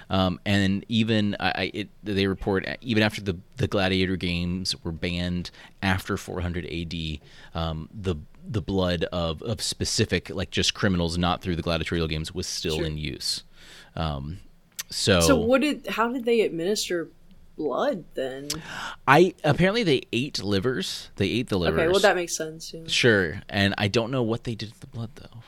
Um, 0.09 0.39
and 0.45 0.83
even 0.89 1.35
I, 1.39 1.71
it, 1.73 1.89
they 2.03 2.25
report 2.27 2.65
even 2.81 3.03
after 3.03 3.21
the, 3.21 3.37
the 3.57 3.67
gladiator 3.67 4.15
games 4.15 4.75
were 4.83 4.91
banned 4.91 5.51
after 5.83 6.17
400 6.17 6.65
AD, 6.65 7.19
um, 7.53 7.89
the 7.93 8.15
the 8.47 8.61
blood 8.61 9.03
of, 9.11 9.41
of 9.43 9.61
specific 9.61 10.29
like 10.31 10.49
just 10.49 10.73
criminals 10.73 11.17
not 11.17 11.41
through 11.41 11.55
the 11.55 11.61
gladiatorial 11.61 12.07
games 12.07 12.33
was 12.33 12.47
still 12.47 12.77
Sure. 12.77 12.85
in 12.85 12.97
use. 12.97 13.43
Um, 13.95 14.39
so 14.89 15.19
So 15.21 15.35
what 15.37 15.61
did? 15.61 15.85
How 15.87 16.11
did 16.11 16.25
they 16.25 16.41
administer 16.41 17.09
blood 17.57 18.05
then? 18.15 18.47
I 19.07 19.35
apparently 19.43 19.83
they 19.83 20.01
ate 20.11 20.41
livers. 20.41 21.11
They 21.17 21.27
ate 21.29 21.49
the 21.49 21.59
livers. 21.59 21.79
Okay, 21.79 21.87
well 21.89 21.99
that 21.99 22.15
makes 22.15 22.35
sense. 22.35 22.73
Yeah. 22.73 22.81
sure, 22.87 23.41
and 23.49 23.75
I 23.77 23.87
don't 23.87 24.09
know 24.09 24.23
what 24.23 24.45
they 24.45 24.55
did 24.55 24.73
to 24.73 24.79
the 24.79 24.87
blood 24.87 25.11
though. 25.15 25.43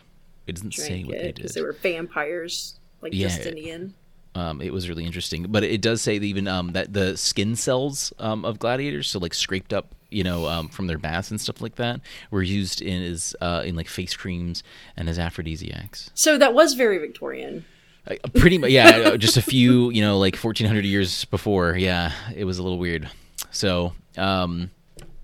It 0.46 0.54
doesn't 0.56 0.74
say 0.74 0.90
Drank 1.04 1.08
what 1.08 1.18
they 1.18 1.24
did. 1.24 1.36
because 1.36 1.54
they 1.54 1.62
were 1.62 1.74
vampires, 1.74 2.80
like 3.02 3.14
Yeah. 3.14 3.30
Justinian. 3.30 3.96
Um, 4.36 4.62
it 4.62 4.72
was 4.72 4.90
really 4.90 5.06
interesting. 5.06 5.46
But 5.50 5.64
it 5.64 5.82
does 5.82 6.02
say 6.02 6.18
that 6.18 6.26
even 6.26 6.48
um, 6.48 6.74
that 6.74 6.94
the 6.94 7.18
skin 7.18 7.56
cells 7.56 8.14
um, 8.20 8.46
of 8.46 8.60
gladiators, 8.60 9.10
so 9.10 9.20
like 9.20 9.34
scraped 9.34 9.74
up, 9.74 9.94
you 10.10 10.24
know, 10.24 10.48
um, 10.48 10.70
from 10.70 10.88
their 10.88 10.98
baths 10.98 11.32
and 11.32 11.40
stuff 11.40 11.62
like 11.62 11.76
that, 11.76 12.02
were 12.30 12.44
used 12.44 12.82
in 12.82 13.02
as 13.04 13.36
uh, 13.42 13.64
in 13.66 13.76
like 13.76 13.88
face 13.88 14.16
creams 14.16 14.64
and 14.96 15.10
as 15.10 15.20
aphrodisiacs. 15.20 16.12
So 16.14 16.38
that 16.38 16.54
was 16.54 16.74
very 16.74 16.98
Victorian. 16.98 17.66
Uh, 18.08 18.16
pretty 18.34 18.58
much, 18.58 18.72
yeah. 18.72 18.90
uh, 18.90 19.18
just 19.18 19.38
a 19.38 19.42
few, 19.42 19.92
you 19.92 20.02
know, 20.02 20.18
like 20.18 20.36
1400 20.36 20.86
years 20.86 21.26
before. 21.26 21.76
Yeah, 21.78 22.12
it 22.36 22.46
was 22.46 22.58
a 22.58 22.64
little 22.64 22.80
weird. 22.80 23.10
So, 23.52 23.94
um, 24.18 24.72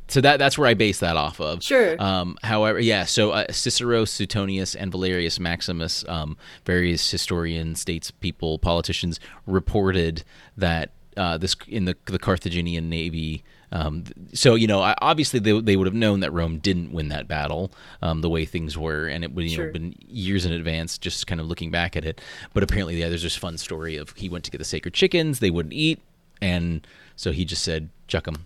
so 0.07 0.21
that 0.21 0.37
that's 0.37 0.57
where 0.57 0.67
I 0.67 0.73
base 0.73 0.99
that 0.99 1.17
off 1.17 1.39
of. 1.41 1.61
Sure. 1.63 2.01
Um, 2.01 2.37
however, 2.43 2.79
yeah. 2.79 3.03
So 3.05 3.31
uh, 3.31 3.45
Cicero, 3.51 4.05
Suetonius, 4.05 4.75
and 4.75 4.91
Valerius 4.91 5.39
Maximus, 5.39 6.05
um, 6.07 6.37
various 6.65 7.09
historians, 7.11 7.83
statespeople, 7.83 8.61
politicians, 8.61 9.19
reported 9.45 10.23
that 10.55 10.91
uh, 11.17 11.37
this 11.37 11.55
in 11.67 11.85
the 11.85 11.95
the 12.05 12.19
Carthaginian 12.19 12.89
navy. 12.89 13.43
Um, 13.69 14.05
so 14.33 14.55
you 14.55 14.65
know, 14.65 14.79
I- 14.81 14.95
obviously 15.01 15.41
they, 15.41 15.59
they 15.59 15.75
would 15.75 15.87
have 15.87 15.93
known 15.93 16.21
that 16.21 16.31
Rome 16.31 16.59
didn't 16.59 16.93
win 16.93 17.09
that 17.09 17.27
battle, 17.27 17.69
um, 18.01 18.21
the 18.21 18.29
way 18.29 18.45
things 18.45 18.77
were, 18.77 19.07
and 19.07 19.25
it 19.25 19.33
would 19.33 19.43
you 19.43 19.49
Sure. 19.57 19.65
know 19.65 19.73
been 19.73 19.93
years 20.07 20.45
in 20.45 20.53
advance, 20.53 20.97
just 20.97 21.27
kind 21.27 21.41
of 21.41 21.47
looking 21.47 21.69
back 21.69 21.97
at 21.97 22.05
it. 22.05 22.21
But 22.53 22.63
apparently, 22.63 22.95
yeah, 22.97 23.09
there's 23.09 23.23
this 23.23 23.35
fun 23.35 23.57
story 23.57 23.97
of 23.97 24.11
he 24.15 24.29
went 24.29 24.45
to 24.45 24.51
get 24.51 24.59
the 24.59 24.63
sacred 24.63 24.93
chickens, 24.93 25.39
they 25.39 25.49
wouldn't 25.49 25.73
eat, 25.73 25.99
and 26.41 26.87
so 27.17 27.31
he 27.33 27.43
just 27.43 27.61
said, 27.61 27.89
"Chuck 28.07 28.23
them." 28.23 28.45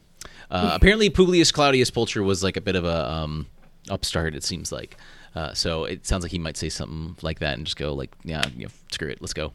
Uh, 0.51 0.71
apparently, 0.73 1.09
Publius 1.09 1.51
Claudius 1.51 1.89
Pulcher 1.89 2.21
was 2.21 2.43
like 2.43 2.57
a 2.57 2.61
bit 2.61 2.75
of 2.75 2.83
a 2.85 3.09
um, 3.11 3.47
upstart. 3.89 4.35
It 4.35 4.43
seems 4.43 4.71
like. 4.71 4.97
Uh, 5.33 5.53
so 5.53 5.85
it 5.85 6.05
sounds 6.05 6.23
like 6.23 6.31
he 6.31 6.39
might 6.39 6.57
say 6.57 6.67
something 6.67 7.15
like 7.21 7.39
that 7.39 7.55
and 7.57 7.65
just 7.65 7.77
go 7.77 7.93
like, 7.93 8.11
"Yeah, 8.23 8.43
you 8.57 8.65
know, 8.65 8.71
screw 8.91 9.07
it, 9.09 9.21
let's 9.21 9.33
go." 9.33 9.53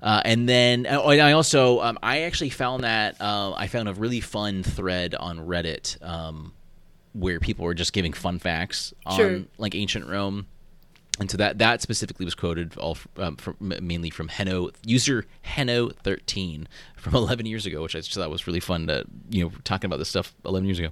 Uh, 0.00 0.22
and 0.24 0.48
then 0.48 0.86
oh, 0.88 1.10
and 1.10 1.20
I 1.20 1.32
also 1.32 1.80
um, 1.80 1.98
I 2.02 2.22
actually 2.22 2.50
found 2.50 2.82
that 2.82 3.20
uh, 3.20 3.52
I 3.52 3.66
found 3.66 3.88
a 3.88 3.94
really 3.94 4.20
fun 4.20 4.62
thread 4.62 5.14
on 5.14 5.38
Reddit 5.46 6.02
um, 6.02 6.52
where 7.12 7.38
people 7.38 7.66
were 7.66 7.74
just 7.74 7.92
giving 7.92 8.12
fun 8.14 8.38
facts 8.38 8.94
on 9.04 9.16
Sure. 9.16 9.40
like 9.58 9.74
ancient 9.74 10.08
Rome. 10.08 10.46
And 11.20 11.30
so 11.30 11.36
that 11.36 11.58
that 11.58 11.82
specifically 11.82 12.24
was 12.24 12.34
quoted 12.34 12.76
all 12.78 12.96
um, 13.18 13.36
from, 13.36 13.56
mainly 13.60 14.08
from 14.08 14.28
Heno 14.28 14.70
user 14.84 15.26
Heno 15.42 15.90
thirteen 15.90 16.66
from 16.96 17.14
eleven 17.22 17.44
years 17.44 17.66
ago, 17.66 17.82
which 17.82 17.94
I 17.94 17.98
just 17.98 18.14
thought 18.14 18.30
was 18.30 18.46
really 18.46 18.60
fun 18.60 18.86
to 18.86 19.04
you 19.28 19.44
know 19.44 19.52
talking 19.64 19.88
about 19.88 19.98
this 19.98 20.08
stuff 20.08 20.34
eleven 20.44 20.66
years 20.66 20.78
ago, 20.78 20.88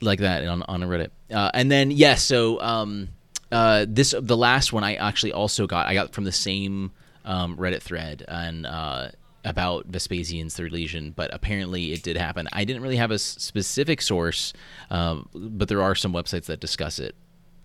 like 0.00 0.18
that 0.20 0.46
on 0.46 0.64
on 0.64 0.80
Reddit. 0.82 1.10
Uh, 1.30 1.50
and 1.54 1.70
then 1.70 1.92
yes, 1.92 1.98
yeah, 1.98 2.14
so 2.16 2.60
um, 2.60 3.08
uh, 3.52 3.86
this 3.88 4.12
the 4.18 4.36
last 4.36 4.72
one 4.72 4.82
I 4.82 4.96
actually 4.96 5.32
also 5.32 5.68
got 5.68 5.86
I 5.86 5.94
got 5.94 6.12
from 6.12 6.24
the 6.24 6.32
same 6.32 6.90
um, 7.24 7.56
Reddit 7.56 7.82
thread 7.82 8.24
and 8.26 8.66
uh, 8.66 9.10
about 9.44 9.86
Vespasian's 9.86 10.56
Third 10.56 10.72
Legion, 10.72 11.12
but 11.14 11.32
apparently 11.32 11.92
it 11.92 12.02
did 12.02 12.16
happen. 12.16 12.48
I 12.52 12.64
didn't 12.64 12.82
really 12.82 12.96
have 12.96 13.12
a 13.12 13.20
specific 13.20 14.02
source, 14.02 14.52
um, 14.90 15.28
but 15.32 15.68
there 15.68 15.80
are 15.80 15.94
some 15.94 16.12
websites 16.12 16.46
that 16.46 16.58
discuss 16.58 16.98
it 16.98 17.14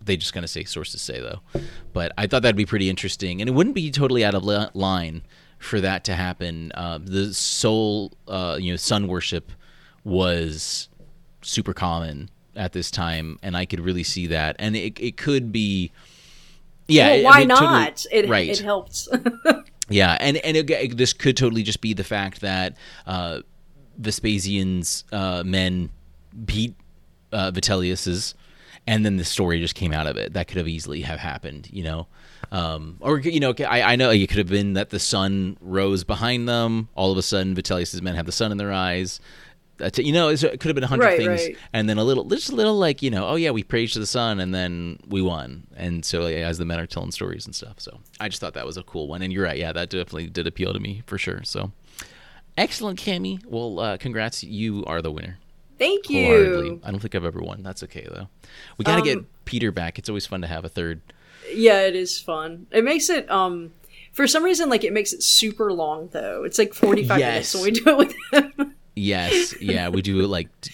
they 0.05 0.17
just 0.17 0.33
kind 0.33 0.43
of 0.43 0.49
say 0.49 0.63
sources 0.63 1.01
say 1.01 1.19
though 1.21 1.39
but 1.93 2.11
i 2.17 2.27
thought 2.27 2.41
that'd 2.41 2.55
be 2.55 2.65
pretty 2.65 2.89
interesting 2.89 3.39
and 3.41 3.49
it 3.49 3.53
wouldn't 3.53 3.75
be 3.75 3.89
totally 3.91 4.23
out 4.25 4.35
of 4.35 4.43
line 4.43 5.21
for 5.59 5.79
that 5.79 6.03
to 6.03 6.13
happen. 6.13 6.73
Uh, 6.75 6.99
the 7.01 7.33
soul, 7.33 8.11
uh, 8.27 8.57
you 8.59 8.69
know, 8.73 8.75
sun 8.75 9.07
worship 9.07 9.49
was 10.03 10.89
super 11.41 11.73
common 11.73 12.29
at 12.55 12.73
this 12.73 12.91
time, 12.91 13.39
and 13.41 13.55
I 13.55 13.65
could 13.65 13.79
really 13.79 14.03
see 14.03 14.27
that. 14.27 14.57
And 14.59 14.75
it 14.75 14.99
it 14.99 15.15
could 15.15 15.53
be, 15.53 15.91
yeah. 16.89 17.07
well, 17.07 17.19
I 17.19 17.23
why 17.23 17.39
mean, 17.39 17.49
totally- 17.49 17.69
not? 17.69 18.05
it 18.11 18.27
right. 18.29 18.49
it 18.49 18.59
helps. 18.59 19.07
Yeah, 19.89 20.17
and 20.19 20.35
and 20.37 20.55
it, 20.57 20.69
it- 20.69 20.97
this 20.97 21.13
could 21.13 21.37
totally 21.37 21.63
just 21.63 21.79
be 21.79 21.93
the 21.93 22.03
fact 22.03 22.41
that 22.41 22.75
uh, 23.07 23.39
Vespasian's 23.97 25.03
uh, 25.13 25.43
men 25.45 25.89
beat 26.45 26.75
uh, 27.31 27.51
Vitellius's, 27.51 28.33
and 28.87 29.05
then 29.05 29.17
the 29.17 29.23
story 29.25 29.59
just 29.59 29.75
came 29.75 29.93
out 29.93 30.07
of 30.07 30.17
it. 30.17 30.33
That 30.33 30.47
could 30.47 30.57
have 30.57 30.67
easily 30.67 31.01
have 31.01 31.19
happened, 31.19 31.69
you 31.71 31.83
know. 31.83 32.07
Um, 32.51 32.97
or 32.99 33.19
you 33.19 33.39
know, 33.39 33.53
I, 33.67 33.81
I 33.93 33.95
know 33.95 34.09
it 34.11 34.27
could 34.27 34.37
have 34.37 34.49
been 34.49 34.73
that 34.73 34.89
the 34.91 34.99
sun 34.99 35.57
rose 35.61 36.03
behind 36.03 36.47
them. 36.47 36.89
All 36.95 37.11
of 37.11 37.17
a 37.17 37.21
sudden, 37.21 37.55
Vitellius's 37.55 38.01
men 38.01 38.15
have 38.15 38.25
the 38.25 38.31
sun 38.31 38.51
in 38.51 38.57
their 38.57 38.71
eyes. 38.73 39.19
That's 39.77 39.97
it. 39.97 40.05
You 40.05 40.13
know, 40.13 40.29
it 40.29 40.39
could 40.39 40.65
have 40.65 40.75
been 40.75 40.83
a 40.83 40.87
hundred 40.87 41.05
Right, 41.05 41.17
things, 41.17 41.41
right. 41.41 41.57
and 41.73 41.89
then 41.89 41.97
a 41.97 42.03
little, 42.03 42.25
just 42.25 42.51
a 42.51 42.55
little 42.55 42.77
like 42.77 43.01
you 43.01 43.09
know, 43.09 43.27
oh 43.27 43.35
yeah, 43.35 43.49
we 43.49 43.63
praised 43.63 43.95
the 43.99 44.05
sun, 44.05 44.39
and 44.39 44.53
then 44.53 44.99
we 45.07 45.19
won. 45.21 45.65
And 45.75 46.05
so 46.05 46.27
yeah, 46.27 46.47
as 46.47 46.59
the 46.59 46.65
men 46.65 46.79
are 46.79 46.85
telling 46.85 47.11
stories 47.11 47.47
and 47.47 47.55
stuff, 47.55 47.79
so 47.79 47.99
I 48.19 48.29
just 48.29 48.39
thought 48.39 48.53
that 48.53 48.67
was 48.67 48.77
a 48.77 48.83
cool 48.83 49.07
one. 49.07 49.23
And 49.23 49.33
you're 49.33 49.45
right, 49.45 49.57
yeah, 49.57 49.73
that 49.73 49.89
definitely 49.89 50.27
did 50.27 50.45
appeal 50.45 50.73
to 50.73 50.79
me 50.79 51.01
for 51.07 51.17
sure. 51.17 51.41
So 51.43 51.71
excellent, 52.55 52.99
Cammy. 52.99 53.43
Well, 53.45 53.79
uh, 53.79 53.97
congrats, 53.97 54.43
you 54.43 54.83
are 54.85 55.01
the 55.01 55.11
winner. 55.11 55.39
Thank 55.83 56.09
you. 56.09 56.79
I 56.83 56.91
don't 56.91 56.99
think 56.99 57.13
I've 57.15 57.25
ever 57.25 57.41
won. 57.41 57.61
That's 57.63 57.83
okay 57.83 58.07
though. 58.09 58.27
We 58.77 58.85
got 58.85 58.95
to 58.95 59.01
get 59.01 59.17
Um, 59.17 59.27
Peter 59.45 59.71
back. 59.71 59.99
It's 59.99 60.07
always 60.09 60.25
fun 60.25 60.41
to 60.41 60.47
have 60.47 60.63
a 60.65 60.69
third. 60.69 61.01
Yeah, 61.53 61.81
it 61.81 61.95
is 61.95 62.19
fun. 62.19 62.67
It 62.71 62.83
makes 62.85 63.09
it 63.09 63.29
um 63.29 63.73
for 64.13 64.25
some 64.27 64.43
reason 64.43 64.69
like 64.69 64.83
it 64.83 64.93
makes 64.93 65.11
it 65.11 65.21
super 65.23 65.73
long 65.73 66.07
though. 66.13 66.43
It's 66.45 66.57
like 66.57 66.73
45 66.73 67.19
Yes. 67.19 67.53
minutes 67.53 67.55
when 67.55 67.63
we 67.63 67.71
do 67.71 67.89
it 67.89 67.97
with 67.97 68.15
him. 68.57 68.75
Yes, 68.95 69.59
yeah, 69.59 69.89
we 69.89 70.03
do 70.03 70.17
like 70.27 70.49
t- 70.61 70.71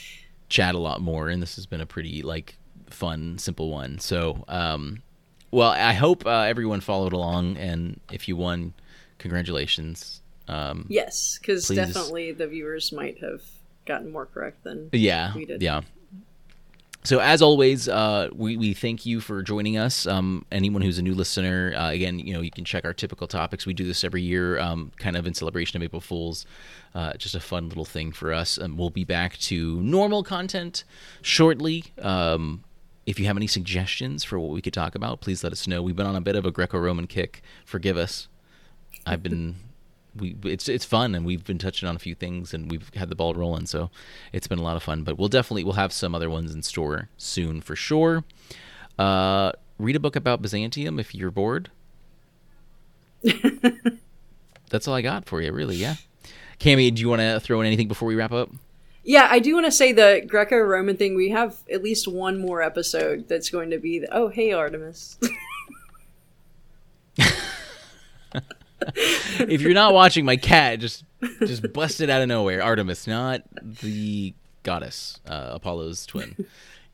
chat 0.50 0.76
a 0.76 0.78
lot 0.78 1.00
more, 1.02 1.30
and 1.30 1.42
this 1.42 1.56
has 1.56 1.66
been 1.66 1.80
a 1.80 1.86
pretty 1.86 2.22
like 2.22 2.58
fun, 2.90 3.38
simple 3.38 3.70
one. 3.70 3.98
So, 4.00 4.44
um, 4.50 5.02
well, 5.52 5.70
I 5.72 5.94
hope 5.94 6.26
uh, 6.26 6.42
everyone 6.42 6.82
followed 6.82 7.14
along, 7.14 7.56
and 7.56 7.98
if 8.12 8.28
you 8.28 8.36
won, 8.36 8.74
congratulations. 9.20 10.22
Um, 10.50 10.86
yes, 10.90 11.40
cuz 11.42 11.70
definitely 11.70 12.34
the 12.34 12.48
viewers 12.48 12.92
might 12.92 13.20
have 13.22 13.42
gotten 13.90 14.12
more 14.12 14.26
correct 14.26 14.64
than 14.64 14.90
yeah, 14.94 15.36
we 15.36 15.44
did. 15.46 15.62
yeah. 15.62 15.82
So 17.04 17.20
as 17.20 17.42
always, 17.42 17.88
uh, 17.88 18.30
we, 18.34 18.58
we 18.58 18.74
thank 18.74 19.06
you 19.06 19.22
for 19.22 19.42
joining 19.42 19.78
us. 19.78 20.06
Um, 20.06 20.46
anyone 20.52 20.82
who's 20.82 21.00
a 21.00 21.02
new 21.02 21.16
listener, 21.16 21.74
uh, 21.76 21.92
again, 21.92 22.20
you 22.20 22.34
know, 22.34 22.42
you 22.42 22.52
can 22.52 22.66
check 22.66 22.84
our 22.84 22.94
typical 22.94 23.26
topics. 23.26 23.66
We 23.66 23.74
do 23.74 23.86
this 23.86 24.04
every 24.04 24.22
year, 24.22 24.60
um, 24.60 24.92
kind 24.98 25.16
of 25.16 25.26
in 25.26 25.34
celebration 25.34 25.78
of 25.78 25.84
April 25.84 26.02
Fools. 26.02 26.46
Uh, 26.94 27.14
just 27.14 27.36
a 27.36 27.40
fun 27.40 27.70
little 27.70 27.86
thing 27.86 28.12
for 28.12 28.34
us. 28.34 28.58
And 28.58 28.78
we'll 28.78 28.90
be 28.90 29.06
back 29.06 29.38
to 29.38 29.82
normal 29.82 30.24
content 30.24 30.84
shortly. 31.22 31.86
Um, 32.02 32.66
if 33.06 33.18
you 33.18 33.26
have 33.28 33.38
any 33.38 33.48
suggestions 33.48 34.26
for 34.26 34.38
what 34.38 34.52
we 34.52 34.62
could 34.62 34.74
talk 34.74 34.94
about, 34.94 35.22
please 35.22 35.42
let 35.42 35.54
us 35.54 35.68
know. 35.68 35.82
We've 35.82 35.96
been 35.96 36.06
on 36.06 36.18
a 36.18 36.22
bit 36.22 36.36
of 36.36 36.46
a 36.46 36.52
Greco-Roman 36.52 37.08
kick. 37.08 37.42
Forgive 37.66 37.98
us. 37.98 38.28
I've 39.06 39.24
been 39.24 39.56
we 40.16 40.36
it's 40.44 40.68
it's 40.68 40.86
fun 40.86 41.14
and 41.16 41.26
we've 41.26 41.46
been 41.46 41.58
touching 41.58 41.88
on 41.88 41.96
a 41.96 42.00
few 42.00 42.16
things 42.16 42.54
and 42.54 42.72
we've 42.72 42.92
had 42.96 43.10
the 43.10 43.16
ball 43.16 43.34
rolling 43.34 43.66
so 43.66 43.90
it's 44.34 44.48
been 44.48 44.60
a 44.60 44.64
lot 44.64 44.76
of 44.76 44.84
fun 44.84 45.04
but 45.04 45.18
we'll 45.18 45.30
definitely 45.30 45.64
we'll 45.64 45.74
have 45.74 45.94
some 45.94 46.16
other 46.16 46.30
ones 46.30 46.54
in 46.54 46.64
store 46.64 47.10
soon 47.18 47.62
for 47.62 47.76
sure 47.76 48.24
uh 48.98 49.52
read 49.78 49.96
a 49.96 50.00
book 50.00 50.16
about 50.16 50.42
byzantium 50.42 51.00
if 51.00 51.14
you're 51.14 51.32
bored 51.32 51.70
that's 54.70 54.88
all 54.88 54.96
i 54.96 55.02
got 55.02 55.26
for 55.26 55.42
you 55.42 55.52
really 55.52 55.76
yeah 55.76 55.96
Cammy, 56.60 56.94
do 56.94 57.02
you 57.02 57.08
want 57.08 57.22
to 57.22 57.40
throw 57.40 57.62
in 57.62 57.68
anything 57.68 57.88
before 57.88 58.08
we 58.08 58.16
wrap 58.16 58.34
up 58.34 58.50
Yeah, 59.04 59.28
I 59.32 59.40
do 59.40 59.54
want 59.54 59.66
to 59.66 59.72
say 59.72 59.94
the 59.94 60.22
Greco-Roman 60.28 60.98
thing. 60.98 61.16
We 61.16 61.30
have 61.30 61.56
at 61.72 61.82
least 61.82 62.06
one 62.06 62.38
more 62.38 62.62
episode 62.62 63.30
that's 63.30 63.50
going 63.50 63.70
to 63.72 63.80
be 63.80 64.00
the, 64.00 64.10
oh 64.12 64.28
hey 64.28 64.52
Artemis. 64.52 65.18
if 68.96 69.62
you're 69.62 69.74
not 69.74 69.94
watching 69.94 70.26
my 70.26 70.38
cat 70.38 70.80
just 70.80 71.04
just 71.40 71.74
busted 71.74 72.10
out 72.10 72.22
of 72.22 72.28
nowhere. 72.28 72.62
Artemis 72.62 73.08
not 73.08 73.44
the 73.62 74.34
goddess 74.64 75.20
uh, 75.28 75.50
apollo's 75.52 76.06
twin 76.06 76.46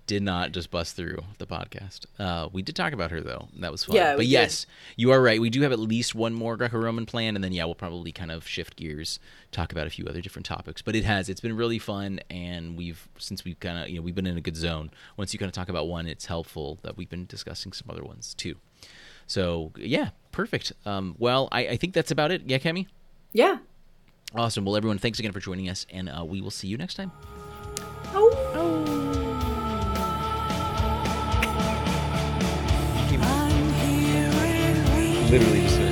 did 0.08 0.22
not 0.22 0.52
just 0.52 0.70
bust 0.70 0.96
through 0.96 1.18
the 1.40 1.48
podcast. 1.48 2.02
Uh, 2.20 2.48
we 2.54 2.62
did 2.62 2.76
talk 2.76 2.94
about 2.94 3.10
her 3.10 3.22
though. 3.22 3.48
That 3.60 3.72
was 3.72 3.84
fun. 3.84 3.96
Yeah, 3.96 4.12
but 4.12 4.20
we 4.20 4.26
did. 4.26 4.32
yes 4.32 4.66
you 4.96 5.12
are 5.12 5.22
right. 5.22 5.42
We 5.42 5.50
do 5.50 5.62
have 5.62 5.72
at 5.72 5.80
least 5.80 6.14
one 6.14 6.34
more 6.34 6.58
greco-roman 6.58 7.06
plan 7.06 7.36
and 7.36 7.44
then 7.44 7.52
yeah 7.52 7.66
we'll 7.66 7.76
probably 7.76 8.12
kind 8.12 8.32
of 8.32 8.48
shift 8.48 8.76
gears 8.76 9.20
talk 9.52 9.72
about 9.72 9.88
a 9.88 9.90
few 9.90 10.06
other 10.06 10.22
different 10.22 10.46
topics. 10.46 10.82
But 10.82 10.96
it 10.96 11.06
has. 11.06 11.30
It's 11.30 11.42
been 11.42 11.56
really 11.56 11.80
fun 11.80 12.20
and 12.30 12.78
we've 12.78 13.08
since 13.18 13.44
we've 13.44 13.60
kind 13.60 13.80
of 13.80 13.90
you 13.90 13.98
know 13.98 14.02
we've 14.02 14.16
been 14.16 14.28
in 14.28 14.38
a 14.38 14.42
good 14.42 14.56
zone. 14.56 14.92
Once 15.18 15.34
you 15.34 15.40
kind 15.40 15.50
of 15.50 15.54
talk 15.54 15.70
about 15.70 15.88
one 15.88 16.08
it's 16.08 16.26
helpful 16.26 16.80
that 16.84 16.98
we've 16.98 17.10
been 17.10 17.26
discussing 17.26 17.74
some 17.74 17.90
other 17.90 18.04
ones 18.04 18.34
too. 18.36 18.56
So 19.28 19.72
yeah, 19.78 20.10
perfect. 20.36 20.74
Um, 20.86 21.16
well, 21.18 21.48
I, 21.52 21.68
I 21.70 21.78
think 21.78 21.94
that's 21.94 22.12
about 22.12 22.32
it. 22.32 22.44
Yeah, 22.46 22.58
Cammy. 22.60 22.88
yeah. 23.32 23.58
Awesome. 24.36 24.66
Well, 24.66 24.76
everyone, 24.76 24.98
thanks 24.98 25.18
again 25.18 25.32
for 25.32 25.40
joining 25.40 25.70
us, 25.70 25.86
and 25.90 26.10
uh, 26.10 26.26
we 26.26 26.42
will 26.42 26.52
see 26.52 26.68
you 26.68 26.78
next 26.78 26.96
time. 26.96 27.12
Oh. 28.14 28.32
Literally 35.32 35.62
just 35.62 35.76
finished. 35.78 35.85